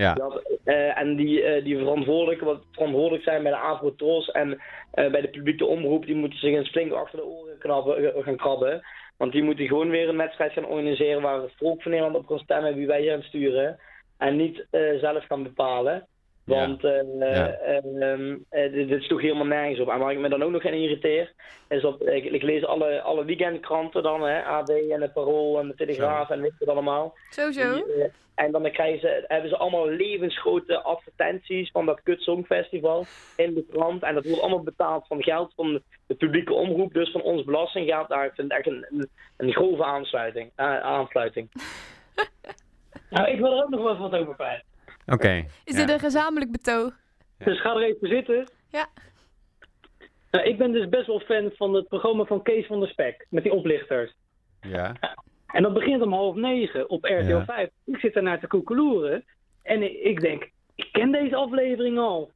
[0.00, 0.16] Ja,
[0.64, 5.20] eh, en die, eh, die verantwoordelijken, wat verantwoordelijk zijn bij de Afro-Tros en eh, bij
[5.20, 8.82] de publieke omroep, die moeten zich eens flink achter de oren knabben, eh, gaan krabben.
[9.16, 12.26] Want die moeten gewoon weer een wedstrijd gaan organiseren waar het volk van Nederland op
[12.26, 13.78] kan stemmen wie wij gaan sturen.
[14.18, 14.66] En niet
[15.00, 16.06] zelf gaan bepalen.
[16.46, 17.48] Want eh, Ja.
[17.50, 19.88] eh, ehm, eh, dit, is toch helemaal nergens op.
[19.88, 21.32] En waar ik me dan ook nog aan irriteer,
[21.68, 25.68] is op, ik, ik lees alle, alle weekendkranten dan, hè, AD en het Parool en
[25.68, 27.14] de Telegraaf en weet je het allemaal.
[27.30, 27.74] Sowieso.
[27.74, 33.04] Die, eh, en dan krijgen ze, hebben ze allemaal levensgrote advertenties van dat Kut Songfestival
[33.36, 34.02] in de krant.
[34.02, 38.08] En dat wordt allemaal betaald van geld van de, publieke omroep, dus van ons belastinggeld.
[38.08, 40.50] Daar vind ik echt een, een, een grove aansluiting.
[40.56, 41.48] eh, aansluiting.
[43.10, 44.64] Nou, ik wil er ook nog wel even wat over kwijt.
[45.06, 45.44] Oké.
[45.64, 45.84] Is ja.
[45.84, 46.92] dit een gezamenlijk betoog?
[47.38, 47.44] Ja.
[47.44, 48.48] Dus ga er even zitten.
[48.68, 48.86] Ja.
[50.30, 53.26] Nou, ik ben dus best wel fan van het programma van Kees van der Spek,
[53.30, 54.14] met die oplichters.
[54.60, 54.94] Ja,
[55.46, 57.44] En dat begint om half negen op RTL Ja.
[57.44, 57.70] 5.
[57.84, 59.24] Ik zit daarnaar te koekeloeren.
[59.62, 62.30] En ik denk, ik ken deze aflevering al.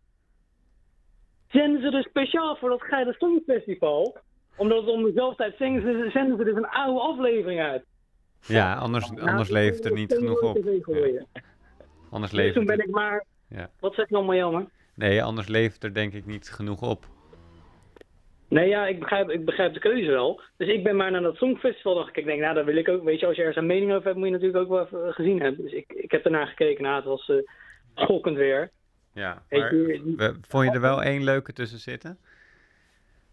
[1.49, 4.17] Zenden ze dus speciaal voor dat Geide Songfestival.
[4.57, 7.85] Omdat het om dezelfde tijd zingen ze, zenden ze dus een oude aflevering uit.
[8.47, 10.57] ja anders, anders Nou, levert er niet genoeg op.
[10.87, 11.43] Ja.
[12.11, 13.25] Anders Dus toen levert ben ik maar...
[13.49, 13.71] Ja.
[13.81, 14.67] Wat zeg je allemaal jammer?
[14.95, 17.07] nee, anders levert er denk ik niet genoeg op.
[18.49, 20.41] Nee, ja, ik begrijp, ik begrijp de keuze wel.
[20.57, 22.21] Dus ik ben maar naar dat Songfestival gekeken.
[22.21, 23.05] Ik denk, nou, dat wil ik ook.
[23.05, 25.07] Weet je, als je ergens een mening over hebt, moet je natuurlijk ook wel even
[25.07, 25.63] eh, gezien hebben.
[25.63, 26.83] Dus ik, ik heb ernaar gekeken.
[26.83, 27.37] Nou, het was eh,
[27.95, 28.71] schokkend weer.
[29.13, 32.19] Ja, maar je, vond je er wel één leuke tussen zitten?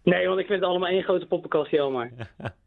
[0.04, 2.12] Nee, want ik vind het allemaal één grote poppenkast, jammer.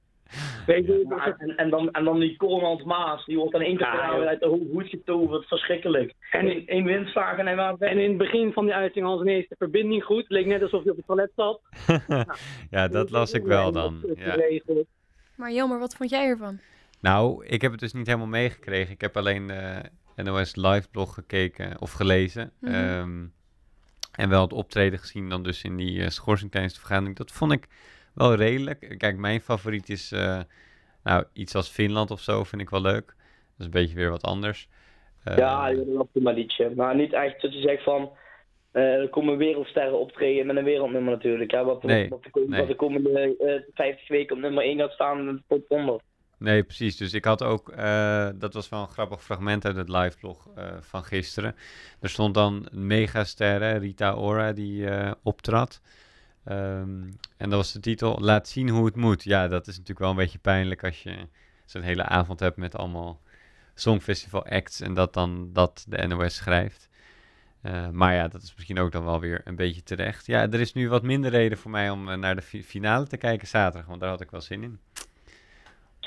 [0.71, 3.87] Weet je, en, en, dan, en dan die Conrad Maas, die wordt dan één keer
[4.27, 5.47] uit de ho- hoed getoverd.
[5.47, 6.15] Verschrikkelijk.
[6.31, 9.49] En- één windslagen en hij En in het begin van die uiting hadden ze ineens
[9.49, 10.25] de verbinding goed.
[10.29, 11.61] Leek net alsof hij op het toilet zat.
[12.77, 14.05] ja, dat las ik wel dan.
[14.17, 14.37] Ja.
[15.37, 16.59] Maar Jelmer, wat vond jij ervan?
[17.01, 18.93] Nou, ik heb het dus niet helemaal meegekregen.
[18.95, 19.83] Ik heb alleen de
[20.23, 22.53] NOS live blog gekeken of gelezen.
[22.61, 22.75] Mhm.
[22.75, 23.27] Ehm,
[24.13, 27.17] en wel het optreden gezien dan dus in die uh, schorsing tijdens de vergadering.
[27.17, 27.67] Dat vond ik
[28.15, 28.95] wel redelijk.
[28.99, 30.41] Kijk, mijn favoriet is eh,
[31.05, 33.07] nou, iets als Finland of zo, vind ik wel leuk.
[33.07, 34.69] Dat is een beetje weer wat anders.
[35.25, 35.73] Eh, Ja,
[36.13, 36.73] prima liedje.
[36.77, 38.11] Maar niet echt dat je zegt van...
[38.73, 41.51] eh, er komen wereldsterren optreden met een wereldnummer natuurlijk.
[41.51, 42.59] Hè, wat, Nee, wat, de, nee.
[42.61, 46.03] wat de komende eh 50 weken op nummer 1 gaat staan in de top 100.
[46.39, 46.97] Nee, precies.
[46.97, 47.77] Dus ik had ook,
[48.39, 51.55] dat was wel een grappig fragment uit het live vlog eh, van gisteren.
[52.01, 55.81] Er stond dan een megaster, hè, Rita Ora, die eh, optrad.
[56.45, 57.03] Ehm,
[57.37, 59.25] en dat was de titel, Laat zien hoe het moet.
[59.25, 61.17] Ja, dat is natuurlijk wel een beetje pijnlijk als je
[61.65, 63.21] zo'n hele avond hebt met allemaal
[63.75, 66.89] Songfestival acts en dat dan dat de NOS schrijft.
[67.63, 70.27] Eh, maar ja, dat is misschien ook dan wel weer een beetje terecht.
[70.27, 73.07] Ja, er is nu wat minder reden voor mij om eh, naar de fi- finale
[73.07, 74.79] te kijken zaterdag, want daar had ik wel zin in.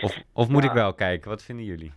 [0.01, 0.69] Of, of moet Ja.
[0.69, 1.29] ik wel kijken?
[1.29, 1.91] Wat vinden jullie?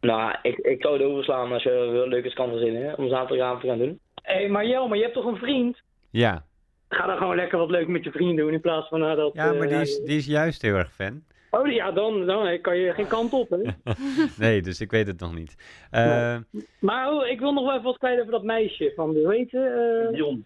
[0.00, 3.66] Nou, ik, ik zou het overslaan als je wel leuke kan verzinnen om zaterdagavond te
[3.68, 4.00] gaan doen.
[4.22, 5.80] Hé, maar Jelmer, je hebt toch een vriend?
[6.10, 6.44] Ja,
[6.92, 9.30] Ga dan gewoon lekker wat leuk met je vriend doen in plaats van nou, dat...
[9.34, 11.22] ja maar eh, die is, die is juist heel erg fan.
[11.50, 13.58] Oh ja, dan, dan kan je geen kant op, hè?
[14.44, 15.54] Nee, dus ik weet het nog niet.
[15.90, 16.36] Eh,
[16.80, 19.50] Maar oh, ik wil nog wel even wat kwijt over dat meisje van, hoe heet
[19.50, 20.04] ze?
[20.08, 20.44] eh, Dion.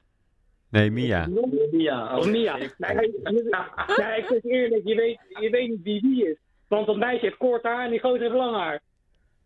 [0.71, 1.29] nee, Mia.
[1.71, 2.19] Ja.
[2.19, 2.57] Of Mia.
[2.57, 6.37] Nee, ik zeg eerlijk, je weet, je weet niet wie wie is.
[6.69, 8.81] Want dat meisje heeft kort haar en die gozer heeft lang haar.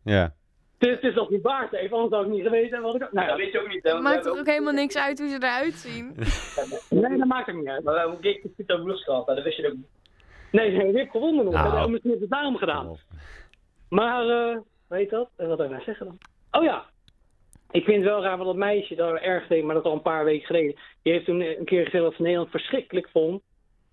[0.05, 0.35] Ja.
[0.79, 3.01] Dus het is dat die baard heeft, anders had ik niet geweten wat ik...
[3.01, 3.83] Nou dat ja, weet je ook niet.
[3.83, 6.15] hè, Het maakt toch ook helemaal niks uit hoe ze eruit zien?
[6.91, 7.85] nee, dat maakt het niet uit.
[7.85, 9.87] Maar we hebben ook een keer Pieter Bloes gehad, dat wist je ook niet.
[10.53, 11.55] Nee, nee, die heeft gewonnen nog.
[11.55, 11.73] Nou.
[11.73, 12.97] Dat misschien het daarom gedaan.
[13.89, 14.57] Maar, eh
[14.89, 15.31] weet dat?
[15.37, 16.19] En wat wil ik nou zeggen dan?
[16.51, 16.85] Oh ja.
[17.71, 20.03] Ik vind het wel raar, want dat meisje, dat erg deed, maar dat al een
[20.03, 20.75] paar weken geleden.
[21.03, 23.43] Die heeft toen een keer gezegd dat ze Nederland verschrikkelijk vond.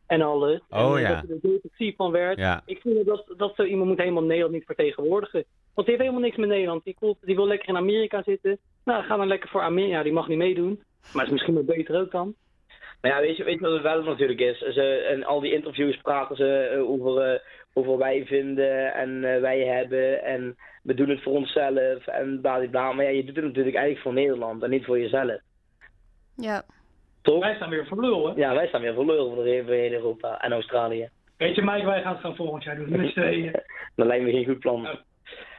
[0.07, 0.61] En alles.
[0.69, 1.21] Oh, en, eh, ja.
[1.21, 2.37] Dat er depressief van werd.
[2.37, 5.43] Ja, Ik vind dat, dat zo iemand moet helemaal Nederland niet vertegenwoordigen.
[5.73, 6.83] Want die heeft helemaal niks met Nederland.
[6.83, 8.57] Die, die wil lekker in Amerika zitten.
[8.83, 9.97] Nou, ga dan lekker voor Amerika.
[9.97, 10.83] Ja, die mag niet meedoen.
[11.13, 12.35] Maar is misschien wel beter ook dan.
[13.05, 14.57] Maar ja, weet je, weet je wat het wel natuurlijk is?
[14.57, 17.39] Ze, in al die interviews praten ze eh, over, eh,
[17.73, 22.57] over wij vinden en eh, wij hebben en we doen het voor onszelf en bla
[22.57, 22.91] bla bla.
[22.91, 25.39] Maar ja, je doet het natuurlijk eigenlijk voor Nederland en niet voor jezelf.
[26.35, 26.63] Ja.
[27.25, 27.39] Toch?
[27.39, 28.33] Wij staan weer voor lul, hè?
[28.35, 31.09] Ja, wij staan weer voor lul voor heel Europa en Australië.
[31.38, 32.89] Weet je, Mike, wij gaan het gaan volgend jaar doen.
[32.89, 33.51] Met tweeën.
[33.95, 34.81] Dat lijkt me geen goed plan.
[34.81, 35.03] Ja.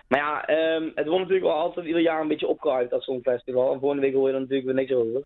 [0.09, 3.72] Maar ja, ehm, het wordt natuurlijk wel altijd ieder jaar een beetje opgeruimd, dat Songfestival.
[3.72, 5.22] En volgende week hoor je er natuurlijk weer niks over.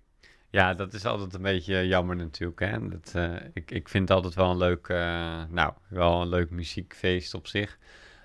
[0.51, 2.61] ja, dat is altijd een beetje jammer natuurlijk.
[2.61, 2.89] Hè?
[2.89, 6.51] Dat, eh, ik, ik vind het altijd wel een leuk, eh, nou, wel een leuk
[6.51, 7.79] muziekfeest op zich.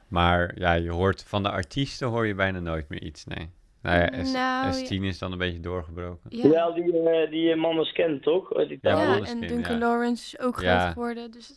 [0.08, 3.49] Maar ja, je hoort van de artiesten hoor je bijna nooit meer iets, nee.
[3.86, 6.30] Nou ja, S, Nou, S10 is dan een beetje doorgebroken.
[6.30, 8.50] Ja, die, eh, die man is kent, toch?
[8.67, 9.80] Die Ja, ja, en Duncan ja.
[9.88, 10.91] Lawrence is ook groot Ja.
[10.91, 11.32] geworden.
[11.32, 11.54] Dus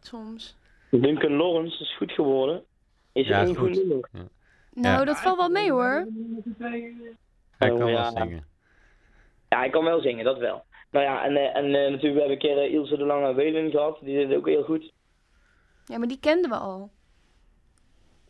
[0.00, 0.56] soms.
[0.90, 2.64] Duncan Lawrence is goed geworden.
[3.12, 3.74] Is Ja, er één goed.
[3.74, 4.08] nummer?
[4.74, 5.04] Nou, Ja.
[5.04, 6.06] dat valt wel mee hoor.
[6.58, 8.10] Hij Oh, kan wel ja.
[8.10, 8.46] zingen.
[9.48, 10.64] Ja, hij kan wel zingen, dat wel.
[10.90, 13.34] Nou ja, en, eh, en eh, natuurlijk, we hebben een keer eh, Ilse de Lange
[13.34, 13.98] Welen gehad.
[14.02, 14.92] Die deed het ook heel goed.
[15.86, 16.90] Ja, maar die kenden we al.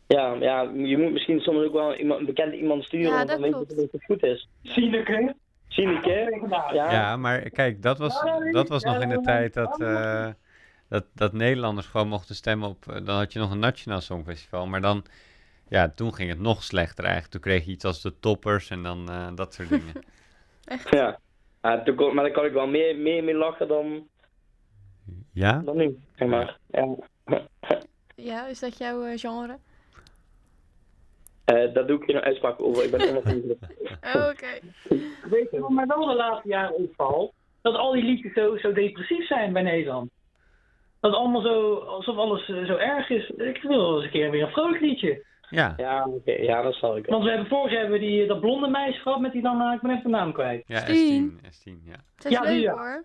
[0.07, 3.29] Ja, ja, je moet misschien soms ook wel iemand, een bekende iemand sturen, Ja, want
[3.29, 3.91] dan dat weet je klopt.
[3.91, 4.47] dat het goed is.
[4.63, 5.35] Sineke.
[5.67, 6.39] Sineke,
[6.73, 6.91] ja.
[6.91, 10.27] Ja, maar kijk, dat was, dat was nog in de tijd dat, eh,
[10.89, 12.87] dat, dat Nederlanders gewoon mochten stemmen op...
[12.87, 15.05] eh, Dan had je nog een Nationaal Songfestival, maar dan...
[15.69, 17.33] Ja, toen ging het nog slechter eigenlijk.
[17.33, 19.93] Toen kreeg je iets als de toppers en dan eh, dat soort dingen.
[20.91, 21.19] Ja.
[21.61, 24.07] Ja, toen kon- maar dan kan ik wel meer, meer mee lachen dan,
[25.33, 25.61] Ja?
[25.65, 26.57] dan nu, zeg maar.
[26.71, 26.95] Ja.
[28.15, 29.57] Ja, is dat jouw genre?
[31.45, 33.59] Eh, daar doe ik geen uitspraak over, ik ben onafhankelijk.
[34.15, 34.59] Oh, Oké.
[35.29, 37.33] Weet je wat mij wel de laatste jaren opvalt?
[37.61, 40.09] Dat al die liedjes zo, zo depressief zijn bij Nederland.
[40.99, 43.29] Dat het allemaal zo, alsof alles eh, zo erg is.
[43.29, 45.25] Ik wil wel eens een keer weer een vrolijk liedje.
[45.49, 47.05] Ja, Ja, oké, ja, dat zal ik.
[47.05, 49.73] Want we hebben vorig jaar hebben die, dat blonde meisje gehad met die dan, eh,
[49.73, 50.63] ik ben even de naam kwijt.
[50.67, 51.39] ja Stien.
[51.41, 51.95] S10, S10, ja.
[52.15, 52.71] Het is Ja, die, leuk ja.
[52.73, 53.03] hoor.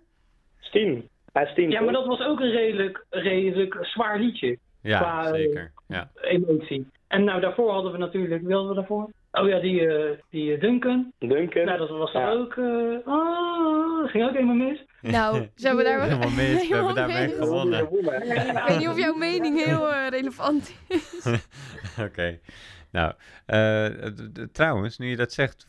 [0.61, 1.09] Stien.
[1.33, 1.70] Ja, Stien.
[1.70, 5.72] Ja, maar dat was ook een redelijk, redelijk zwaar liedje, Ja, Qua, eh, zeker.
[5.88, 6.10] Ja.
[6.20, 6.86] emotie.
[7.08, 9.10] En nou, daarvoor hadden we natuurlijk, wie hadden we daarvoor?
[9.32, 11.12] Oh ja, die, eh, die eh, Duncan.
[11.18, 11.64] Duncan.
[11.64, 12.30] Nou, dat was Ja.
[12.30, 14.84] ook, eh ah, dat ging ook helemaal mis.
[15.00, 17.80] Nou, zijn we daar Helemaal mis, we hebben daarmee gewonnen.
[17.82, 21.26] Ik weet niet of jouw mening heel relevant is.
[22.06, 22.38] Oké.
[22.90, 23.12] Nou,
[23.46, 23.86] eh,
[24.52, 25.66] trouwens, nu je dat zegt,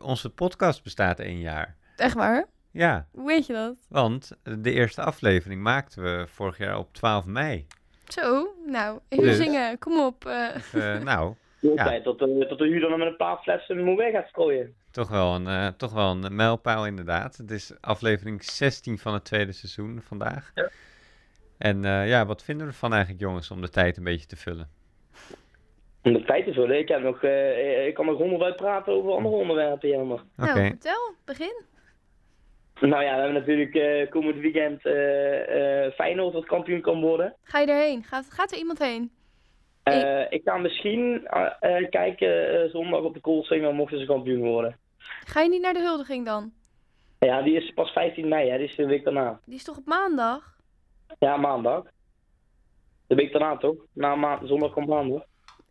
[0.00, 1.76] onze podcast bestaat één jaar.
[1.96, 2.46] Echt waar?
[2.70, 3.74] Ja, Hoe weet je dat?
[3.88, 7.66] want de eerste aflevering maakten we vorig jaar op 12 mei.
[8.12, 9.36] Zo, nou, even Dus.
[9.36, 9.78] zingen.
[9.78, 10.26] Kom op.
[10.26, 10.94] eh.
[10.94, 11.92] Eh, nou, Ja.
[11.92, 12.00] Ja.
[12.02, 14.74] Tot, de, tot de huur dan met een paar flessen moe weg gaat strooien.
[14.90, 17.36] toch wel, een, eh, toch wel een mijlpaal inderdaad.
[17.36, 20.50] Het is aflevering 16 van het tweede seizoen vandaag.
[20.54, 20.68] Ja.
[21.58, 24.36] En eh, ja, wat vinden we ervan eigenlijk jongens om de tijd een beetje te
[24.36, 24.68] vullen?
[26.02, 29.12] Om de tijd te vullen, ik, heb nog, eh, ik kan nog honderd praten over
[29.12, 30.18] andere onderwerpen, jammer.
[30.38, 31.14] Oké, Nou, vertel.
[31.24, 31.62] Begin.
[32.88, 37.34] Nou ja, we hebben natuurlijk eh, komend weekend eh, Feyenoord dat kampioen kan worden.
[37.42, 38.04] Ga je erheen?
[38.04, 39.10] Gaat, gaat er iemand heen?
[39.82, 41.28] Eh, ik ga misschien
[41.90, 44.76] kijken zondag op de Koolsingel mochten ze kampioen worden.
[45.24, 46.52] Ga je niet naar de huldiging dan?
[47.18, 49.40] Ja, die is pas 15 mei, hè, die is de week daarna.
[49.44, 50.56] Die is toch op maandag?
[51.18, 51.84] Ja, maandag.
[53.06, 53.76] De week daarna toch?
[53.92, 55.22] Na zondag komt maandag.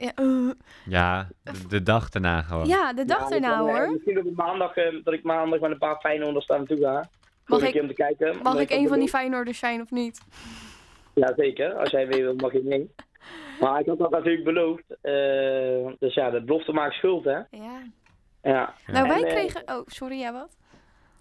[0.02, 0.50] Ja, eh,
[0.86, 2.68] ja, de, de dag daarna gewoon.
[2.68, 3.92] ja de dag Ja, ik erna hoor.
[3.92, 7.10] Misschien op maandag, eh, dat ik maandag met een paar Feyenoorders daar naartoe ga.
[7.46, 8.36] Mag ik- ik om te kijken.
[8.44, 10.22] Mag ik een van die dat Feyenoorders zijn of niet?
[11.14, 11.74] Ja, zeker.
[11.74, 12.92] Als jij wil, mag je mee.
[13.60, 14.84] Maar ik had dat natuurlijk beloofd.
[15.02, 17.38] eh, dus ja, de belofte maakt schuld, hè?
[17.50, 17.82] Ja.
[18.44, 18.74] Ja.
[18.88, 19.62] Nou, wij En, kregen...
[19.66, 20.58] Oh, sorry, ja wat?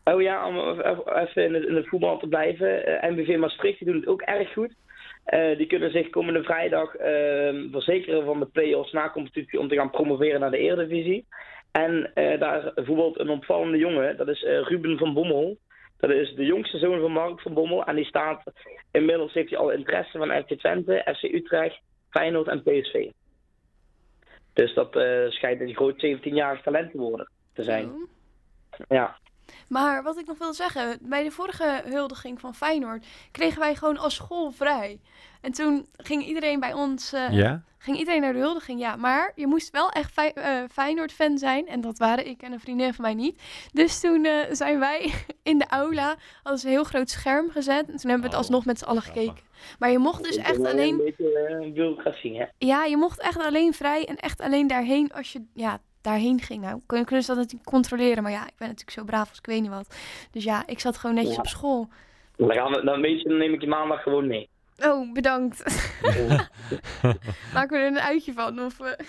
[0.04, 2.86] Oh ja, om even- in het, in het voetbal te blijven.
[3.02, 4.74] Eh, MBV Maastricht die doen het ook erg goed.
[5.24, 9.74] Eh, die kunnen zich komende vrijdag eh, verzekeren van de play-offs na competitie om te
[9.74, 11.26] gaan promoveren naar de Eredivisie.
[11.70, 15.58] En eh, daar voetbalt een opvallende jongen, dat is eh, Ruben van Bommel.
[15.98, 17.84] Dat is de jongste zoon van Mark van Bommel.
[17.84, 18.42] En die staat,
[18.90, 21.80] inmiddels heeft hij al interesse van FC Twente, FC Utrecht,
[22.10, 23.10] Feyenoord en PSV.
[24.52, 24.90] Dus dat
[25.28, 28.08] schijnt een groot 17-jarig talent te worden te zijn.
[28.88, 29.19] Ja.
[29.68, 33.98] Maar wat ik nog wil zeggen, bij de vorige huldiging van Feyenoord kregen wij gewoon
[33.98, 35.00] als school vrij.
[35.40, 37.62] En toen ging iedereen bij ons, eh, Ja?
[37.78, 38.96] ging iedereen naar de huldiging, ja.
[38.96, 41.68] Maar je moest wel echt Fey- eh, Feyenoord-fan zijn.
[41.68, 43.42] En dat waren ik en een vriendin van mij niet.
[43.72, 47.88] Dus toen eh, zijn wij in de aula, hadden ze een heel groot scherm gezet.
[47.88, 49.42] En toen hebben we het Oh, alsnog met z'n allen gekeken.
[49.78, 50.92] Maar je mocht dus echt alleen...
[50.98, 52.44] Een beetje eh, bureaucratie, hè?
[52.58, 56.60] Ja, je mocht echt alleen vrij en echt alleen daarheen als je ja, daarheen ging.
[56.62, 59.38] Nou, kunnen, kunnen ze dat natuurlijk controleren, maar ja, ik ben natuurlijk zo braaf als
[59.38, 59.96] ik weet niet wat.
[60.30, 61.40] Dus ja, ik zat gewoon netjes Ja.
[61.40, 61.88] op school.
[62.36, 64.48] Dan, gaan we, dan, weet je, dan neem ik je maandag gewoon mee.
[64.78, 65.58] Oh, bedankt.
[67.54, 68.60] Maken we er een uitje van?
[68.60, 69.06] Of, eh,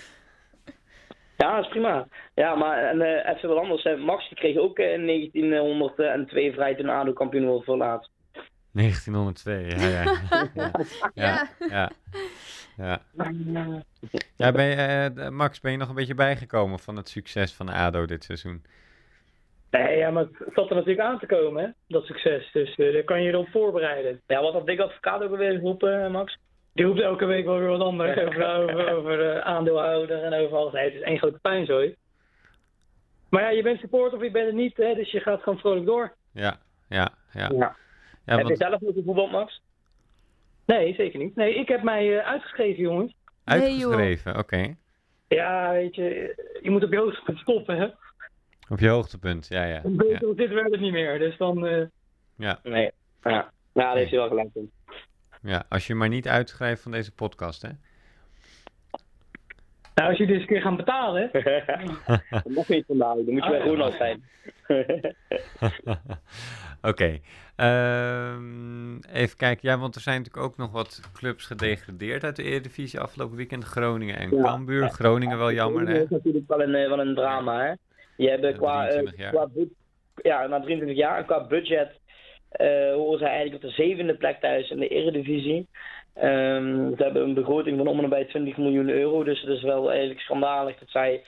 [1.36, 2.06] Ja, dat is prima.
[2.34, 3.82] Ja, maar en, eh, even wat anders.
[3.82, 3.96] hè.
[3.96, 8.10] Max die kreeg ook eh, in 1902 vrij toen ADO kampioen wordt voor laatst.
[8.72, 10.18] 1902, ja, ja.
[10.54, 10.70] ja.
[11.14, 11.90] Ja, Ja.
[12.76, 13.02] Ja.
[13.52, 13.82] ja.
[14.36, 17.68] Ja, ben je, eh, Max, ben je nog een beetje bijgekomen van het succes van
[17.68, 18.62] ADO dit seizoen?
[19.72, 22.52] Nee, ja, maar het zat er natuurlijk aan te komen, hè, dat succes.
[22.52, 24.20] Dus eh, daar kan je je op voorbereiden.
[24.26, 26.38] Ja, wat had Dick Advocaat ook alweer geroepen, eh, Max?
[26.72, 30.56] Die roept elke week wel weer wat anders over, over, over eh, aandeelhouder en over
[30.56, 30.72] alles.
[30.72, 31.96] Nee, het is één grote pijnzooi.
[33.30, 35.58] Maar ja, je bent supporter of je bent het niet, hè, dus je gaat gewoon
[35.58, 36.14] vrolijk door.
[36.32, 36.58] Ja,
[36.88, 37.50] ja, ja.
[37.52, 37.56] Ja.
[37.58, 37.76] ja
[38.24, 39.62] Heb je want zelf nog voetbal, Max?
[40.66, 41.36] Nee, zeker niet.
[41.36, 43.14] Nee, ik heb mij eh, uitgeschreven, jongens.
[43.44, 44.74] Nee, uitgeschreven, oké.
[45.28, 47.88] Ja, weet je, je moet op je hoogtepunt stoppen, hè.
[48.68, 49.80] Op je hoogtepunt, ja, ja.
[50.34, 51.66] Dit werd het niet meer, dus dan...
[51.66, 51.86] eh,
[52.36, 52.60] ja.
[52.62, 52.90] Nee.
[53.22, 54.70] Ja, ja daar heeft hij wel gelijk in.
[55.42, 57.68] Ja, als je maar niet uitschrijft van deze podcast, hè?
[59.94, 61.30] Nou, als je dus een keer gaan betalen.
[62.30, 64.24] dat mag niet vandaag, dan moet je bij Ronald zijn.
[66.82, 67.18] Oké.
[67.56, 69.68] Ehm, even kijken.
[69.68, 73.64] Ja, want er zijn natuurlijk ook nog wat clubs gedegradeerd uit de Eredivisie afgelopen weekend.
[73.64, 74.42] Groningen en Ja.
[74.42, 74.88] Cambuur.
[74.88, 76.02] Groningen wel jammer, Dat hè?
[76.02, 77.72] is natuurlijk wel een, eh, wel een drama, hè.
[78.16, 79.32] Je hebt Ja, qua, eh, 23 jaar.
[79.32, 79.48] qua
[80.22, 82.00] ja, na 23 jaar en qua budget
[82.52, 85.66] eh, horen ze eigenlijk op de zevende plek thuis in de Eredivisie.
[86.14, 89.62] Ehm, ze hebben een begroting van om en bij 20 miljoen euro, dus het is
[89.62, 91.22] wel eigenlijk schandalig dat zij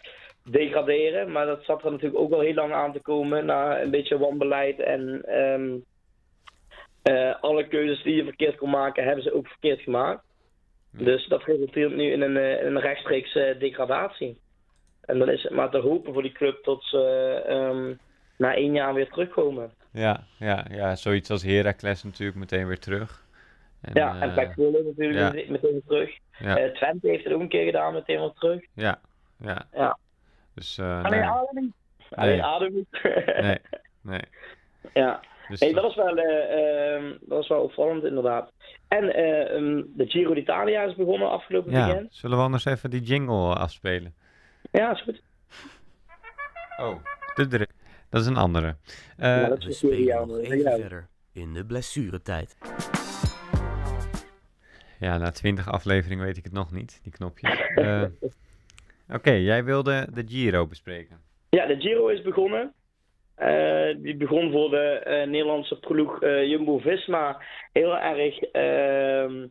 [0.45, 1.33] degraderen.
[1.33, 4.19] Maar dat zat er natuurlijk ook wel heel lang aan te komen na een beetje
[4.19, 5.77] wanbeleid en ehm,
[7.03, 10.25] eh, alle keuzes die je verkeerd kon maken, hebben ze ook verkeerd gemaakt.
[10.93, 11.05] Ja.
[11.05, 14.39] Dus dat resulteert nu in een, eh, in een rechtstreeks eh, degradatie.
[15.01, 17.01] En dan is het maar te hopen voor die club tot ze
[17.47, 17.95] ehm,
[18.39, 19.71] na één jaar weer terugkomen.
[19.93, 23.23] Ja, ja, ja, zoiets als Heracles natuurlijk meteen weer terug.
[23.81, 25.33] En, ja, en Pek natuurlijk ja.
[25.33, 26.11] meteen- weer terug.
[26.39, 28.65] ja, Twente heeft het ook een keer gedaan, meteen weer terug.
[28.75, 29.01] ja,
[29.39, 29.67] ja.
[29.73, 29.99] Ja.
[30.55, 31.29] Dus, eh, Alleen nee,
[32.43, 32.87] adem
[33.41, 33.59] nee,
[34.01, 34.21] nee.
[35.05, 35.21] ja.
[35.49, 38.53] Dus Nee, dat- is wel, eh, ehm, dat is wel opvallend inderdaad.
[38.89, 42.15] En eh, ehm, de Giro d'Italia is begonnen afgelopen ja, weekend.
[42.15, 44.15] zullen we anders even die jingle afspelen?
[44.71, 45.23] Ja, is goed.
[46.77, 46.97] Oh,
[47.35, 47.67] de dri-
[48.09, 48.77] dat is een andere.
[49.17, 50.77] Eh, Ja, dat is We een even ja.
[50.77, 52.57] verder in de blessuretijd.
[54.99, 57.59] Ja, na twintig afleveringen weet ik het nog niet, die knopjes.
[59.09, 61.17] Oké, jij wilde de Giro bespreken.
[61.51, 62.73] Ja, de Giro is begonnen.
[63.35, 69.47] Eh, die begon voor de eh, Nederlandse ploeg eh, Jumbo-Visma heel erg ehm,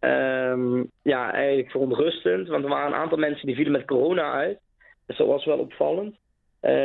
[0.00, 2.48] ehm, ja, eigenlijk verontrustend.
[2.48, 4.58] Want er waren een aantal mensen die vielen met corona uit.
[5.06, 6.16] Dus dat was wel opvallend.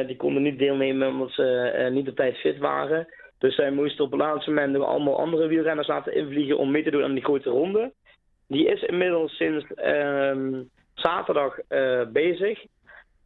[0.07, 3.07] Die konden niet deelnemen omdat ze niet op tijd fit waren.
[3.37, 6.91] Dus zij moesten op het laatste moment allemaal andere wielrenners laten invliegen om mee te
[6.91, 7.93] doen aan die grote ronde.
[8.47, 10.61] Die is inmiddels sinds ehm,
[11.01, 12.65] zaterdag eh, bezig.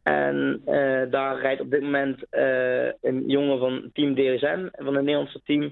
[0.02, 5.04] En eh, daar rijdt op dit moment eh, een jongen van team DSM, van het
[5.04, 5.62] Nederlandse team,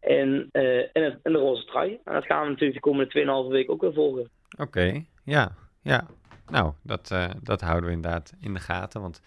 [0.00, 1.98] in, in, in de roze trui.
[2.04, 4.28] En dat gaan we natuurlijk de komende 2,5 weken ook weer volgen.
[4.58, 6.06] Oké, ja, ja.
[6.46, 9.22] Nou, dat, dat houden we inderdaad in de gaten, want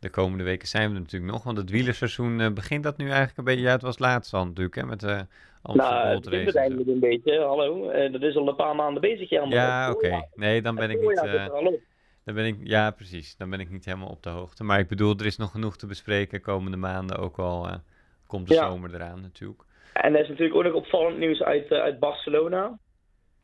[0.00, 1.42] de komende weken zijn we natuurlijk nog.
[1.42, 4.74] Want het wielerseizoen begint dat nu eigenlijk een beetje, ja, het was laatst al natuurlijk,
[4.74, 5.26] hè, met de
[5.62, 9.28] nou, het is eigenlijk een beetje, hallo, dat is al een paar maanden bezig.
[9.28, 10.26] Ja, Het oké.
[10.34, 11.20] Nee, dan ben ik niet...
[11.20, 11.80] op.
[12.24, 13.36] Dan ben ik, ja, precies.
[13.36, 14.64] Dan ben ik niet helemaal op de hoogte.
[14.64, 17.18] Maar ik bedoel, er is nog genoeg te bespreken komende maanden.
[17.18, 17.74] Ook al eh,
[18.26, 18.68] komt de Ja.
[18.68, 19.62] zomer eraan natuurlijk.
[19.92, 22.78] En er is natuurlijk ook nog opvallend nieuws uit, eh, uit Barcelona.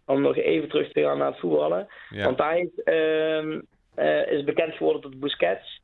[0.06, 1.86] Om nog even terug te gaan naar het voetballen.
[2.10, 3.60] Ja, Want daar is, ehm,
[3.94, 5.80] eh, is bekend geworden dat Busquets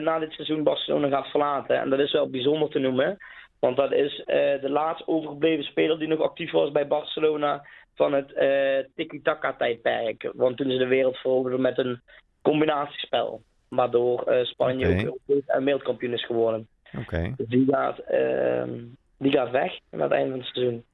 [0.00, 1.80] na dit seizoen Barcelona gaat verlaten.
[1.80, 3.18] En dat is wel bijzonder te noemen.
[3.60, 8.12] Want dat is eh, de laatst overgebleven speler die nog actief was bij Barcelona van
[8.12, 10.30] het eh tiki-taka tijdperk.
[10.34, 12.00] Want toen ze de wereld veroverden met een
[12.42, 13.42] combinatiespel.
[13.68, 16.68] Waardoor eh, Spanje ook Europees en wereldkampioen is geworden.
[16.98, 17.34] oké.
[17.36, 18.70] Dus die gaat, ehm,
[19.18, 20.84] die gaat weg aan het einde van het seizoen.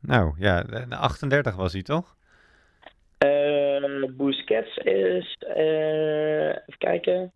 [0.00, 2.16] Nou, ja, de, de 38 was hij toch?
[3.18, 3.64] Eh
[4.16, 7.32] Busquets is, eh, even kijken,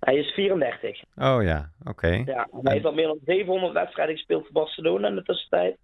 [0.00, 1.02] hij is 34.
[1.16, 2.08] Oh ja, oké.
[2.26, 5.76] Ja, hij heeft al meer dan 700 wedstrijden gespeeld voor Barcelona in de tussentijd.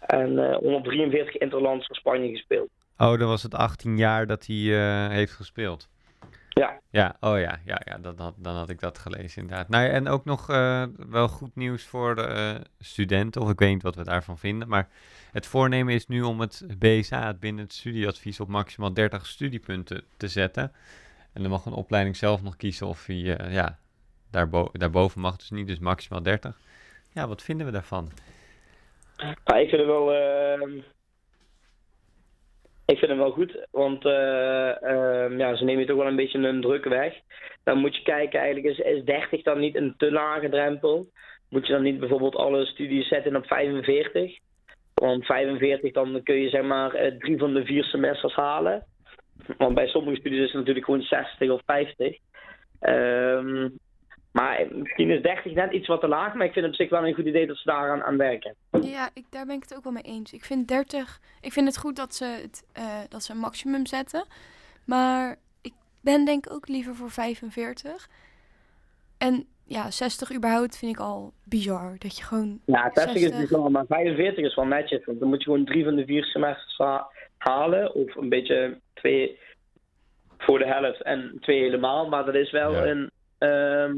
[0.00, 2.68] En eh 143 interlands voor Spanje gespeeld.
[2.98, 5.88] Oh, dat was het 18 jaar dat hij eh, heeft gespeeld.
[6.48, 6.80] Ja.
[6.90, 9.68] Ja, oh ja, ja, ja dat, had- dan had ik dat gelezen inderdaad.
[9.68, 13.58] Nou, ja, en ook nog eh, wel goed nieuws voor de eh, studenten, of ik
[13.58, 14.88] weet niet wat we daarvan vinden, maar
[15.32, 20.04] het voornemen is nu om het BSA, het binnen het studieadvies, op maximaal 30 studiepunten
[20.16, 20.72] te zetten.
[21.32, 23.78] En dan mag een opleiding zelf nog kiezen of hij, eh, ja,
[24.30, 26.58] daarbo daarboven mag dus niet, dus maximaal 30.
[27.12, 28.08] Ja, wat vinden we daarvan?
[29.44, 30.76] Ik vind het wel, ehm,
[32.84, 36.38] ik vind het wel goed, want eh, ehm, ja, ze nemen toch wel een beetje
[36.38, 37.14] een druk weg.
[37.64, 41.10] Dan moet je kijken, eigenlijk is, is 30 dan niet een te lage drempel?
[41.48, 44.38] Moet je dan niet bijvoorbeeld alle studies zetten op 45?
[44.94, 48.86] Want 45, dan kun je zeg maar eh, drie van de vier semesters halen.
[49.56, 52.16] Want bij sommige studies is het natuurlijk gewoon 60 of 50.
[52.80, 53.68] Ehm,
[54.32, 56.90] maar misschien is 30 net iets wat te laag, maar ik vind het op zich
[56.90, 58.54] wel een goed idee dat ze daaraan aan werken.
[58.80, 60.32] Ja, ik, daar ben ik het ook wel mee eens.
[60.32, 61.20] Ik vind 30.
[61.40, 64.24] Ik vind het goed dat ze, het, eh, dat ze een maximum zetten.
[64.84, 68.08] Maar ik ben denk ik ook liever voor 45.
[69.18, 71.94] En ja, 60 überhaupt vind ik al bizar.
[71.98, 72.60] Dat je gewoon.
[72.64, 73.40] Ja, 60 is 60.
[73.40, 75.04] niet lang, maar 45 is wel netjes.
[75.04, 76.76] Want dan moet je gewoon drie van de vier semesters
[77.42, 77.94] halen.
[77.94, 79.38] Of een beetje twee
[80.38, 82.08] voor de helft en twee helemaal.
[82.08, 82.86] Maar dat is wel Ja.
[82.86, 83.10] een...
[83.38, 83.94] ehm,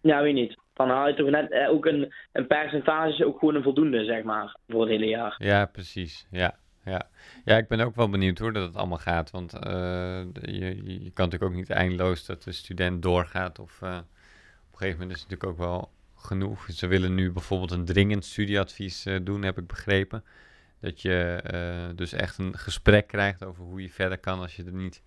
[0.00, 0.58] ja, weet niet.
[0.72, 4.22] Dan haal je toch net eh, ook een, een percentage, ook gewoon een voldoende, zeg
[4.22, 5.34] maar, voor het hele jaar.
[5.38, 6.26] Ja, precies.
[6.30, 6.54] Ja,
[6.84, 7.08] ja.
[7.44, 9.30] ja, ik ben ook wel benieuwd hoe dat het allemaal gaat.
[9.30, 13.58] Want eh, je, je, kan natuurlijk ook niet eindeloos dat de student doorgaat.
[13.58, 16.66] Of eh, op een gegeven moment is het natuurlijk ook wel genoeg.
[16.70, 20.24] Ze willen nu bijvoorbeeld een dringend studieadvies doen, heb ik begrepen.
[20.80, 24.64] Dat je eh, dus echt een gesprek krijgt over hoe je verder kan als je
[24.64, 25.02] er niet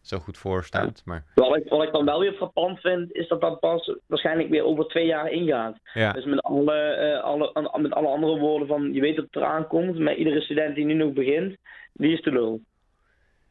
[0.00, 1.02] zo goed voor staat.
[1.04, 4.48] Maar Wat ik, wat ik dan wel weer frappant vind, is dat dat pas waarschijnlijk
[4.48, 5.78] weer over twee jaar ingaat.
[5.94, 9.36] ja, Dus met alle, eh, alle, met alle andere woorden van, je weet dat het
[9.36, 11.56] eraan komt, maar iedere student die nu nog begint,
[11.92, 12.60] die is te lul.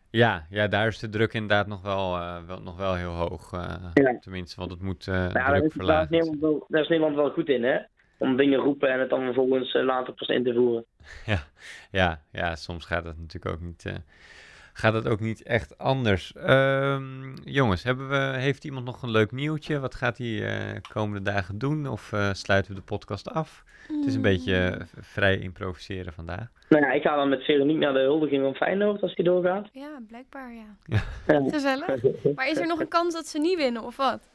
[0.09, 3.51] ja, ja, daar is de druk inderdaad nog wel, eh, wel, nog wel heel hoog.
[3.93, 4.19] Ja.
[4.19, 6.39] Tenminste, want het moet Nou, ja, daar druk verlagen.
[6.67, 7.77] Daar is Nederland wel goed in, hè?
[8.23, 10.85] Om dingen roepen en het dan vervolgens eh, later pas in te voeren.
[11.91, 13.93] Ja, ja, soms gaat het natuurlijk ook niet, eh,
[14.73, 16.33] gaat het ook niet echt anders.
[16.33, 19.79] Ehm, jongens, hebben we, heeft iemand nog een leuk nieuwtje?
[19.79, 21.87] Wat gaat hij eh komende dagen doen?
[21.87, 23.63] Of eh, sluiten we de podcast af?
[23.87, 24.87] Het is een beetje Mm.
[25.01, 26.47] vrij improviseren vandaag.
[26.69, 29.69] Nou ja, ik ga dan met Veronique naar de huldiging van Feyenoord als die doorgaat.
[29.71, 30.75] Ja, blijkbaar ja.
[30.85, 31.41] Ja.
[31.49, 31.87] Gezellig.
[32.35, 34.29] Maar is er nog een kans dat ze niet winnen of wat?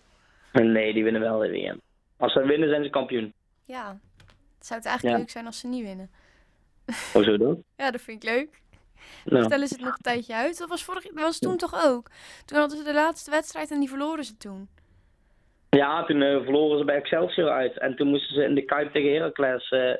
[0.53, 1.77] Nee, die winnen wel de WM.
[2.17, 3.33] Als ze winnen, zijn ze kampioen.
[3.69, 3.99] Ja.
[4.59, 5.17] Het zou het eigenlijk Ja.
[5.23, 6.11] leuk zijn als ze niet winnen.
[7.13, 7.63] Hoezo dan?
[7.77, 8.61] Ja, dat vind ik leuk.
[9.25, 10.59] Nou, Stellen ze het nog een tijdje uit.
[10.59, 12.11] Dat was, vorig, dat was toen toch ook?
[12.45, 14.69] Toen hadden ze de laatste wedstrijd en die verloren ze toen.
[15.71, 17.79] ja, toen eh, verloren ze bij Excelsior uit.
[17.79, 19.95] En toen moesten ze in de Kuip tegen Heracles, eh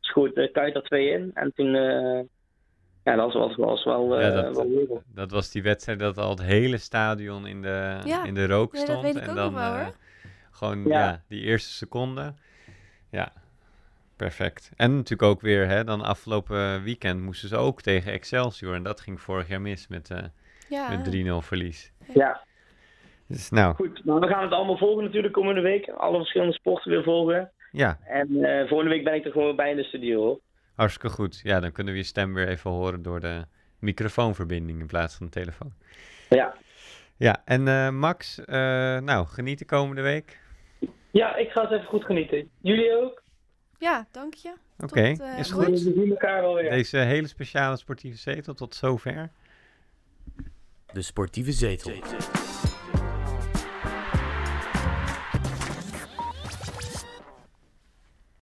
[0.00, 1.30] schoot de Kuip er twee in.
[1.34, 2.20] En toen, eh,
[3.04, 5.00] ja, dat was, was wel, eh Ja, dat- wel leuk.
[5.06, 8.24] Dat was die wedstrijd dat al het hele stadion in de, Ja.
[8.24, 9.02] in de rook Ja, dat stond.
[9.02, 9.94] weet ik en ook dan nog wel, eh, hoor.
[10.50, 10.98] gewoon Ja.
[10.98, 11.22] ja.
[11.28, 12.34] die eerste seconde.
[13.12, 13.32] Ja,
[14.16, 14.70] perfect.
[14.76, 18.74] En natuurlijk ook weer, hè, dan afgelopen weekend moesten ze ook tegen Excelsior.
[18.74, 20.18] En dat ging vorig jaar mis met, eh
[20.68, 20.88] Ja.
[20.88, 21.92] met 3-0 verlies.
[22.14, 22.40] Ja,
[23.26, 24.04] Dus nou, goed.
[24.04, 25.88] Nou, we gaan het allemaal volgen natuurlijk komende week.
[25.88, 27.50] Alle verschillende sporten weer volgen.
[27.72, 30.40] ja, En eh, volgende week ben ik er gewoon bij in de studio, hoor.
[30.74, 31.40] hartstikke goed.
[31.42, 33.44] Ja, dan kunnen we je stem weer even horen door de
[33.78, 35.72] microfoonverbinding in plaats van de telefoon.
[36.28, 36.54] Ja.
[37.16, 38.54] Ja, en eh, Max, eh,
[38.98, 40.40] nou, geniet de komende week.
[41.12, 42.50] Ja, ik ga eens even goed genieten.
[42.60, 43.22] Jullie ook?
[43.78, 44.52] Ja, dank je.
[44.78, 45.64] Oké, eh, is goed.
[45.64, 45.82] goed.
[45.82, 46.70] We zien elkaar wel weer.
[46.70, 49.30] Deze hele speciale sportieve zetel tot zover.
[50.92, 51.92] De sportieve zetel.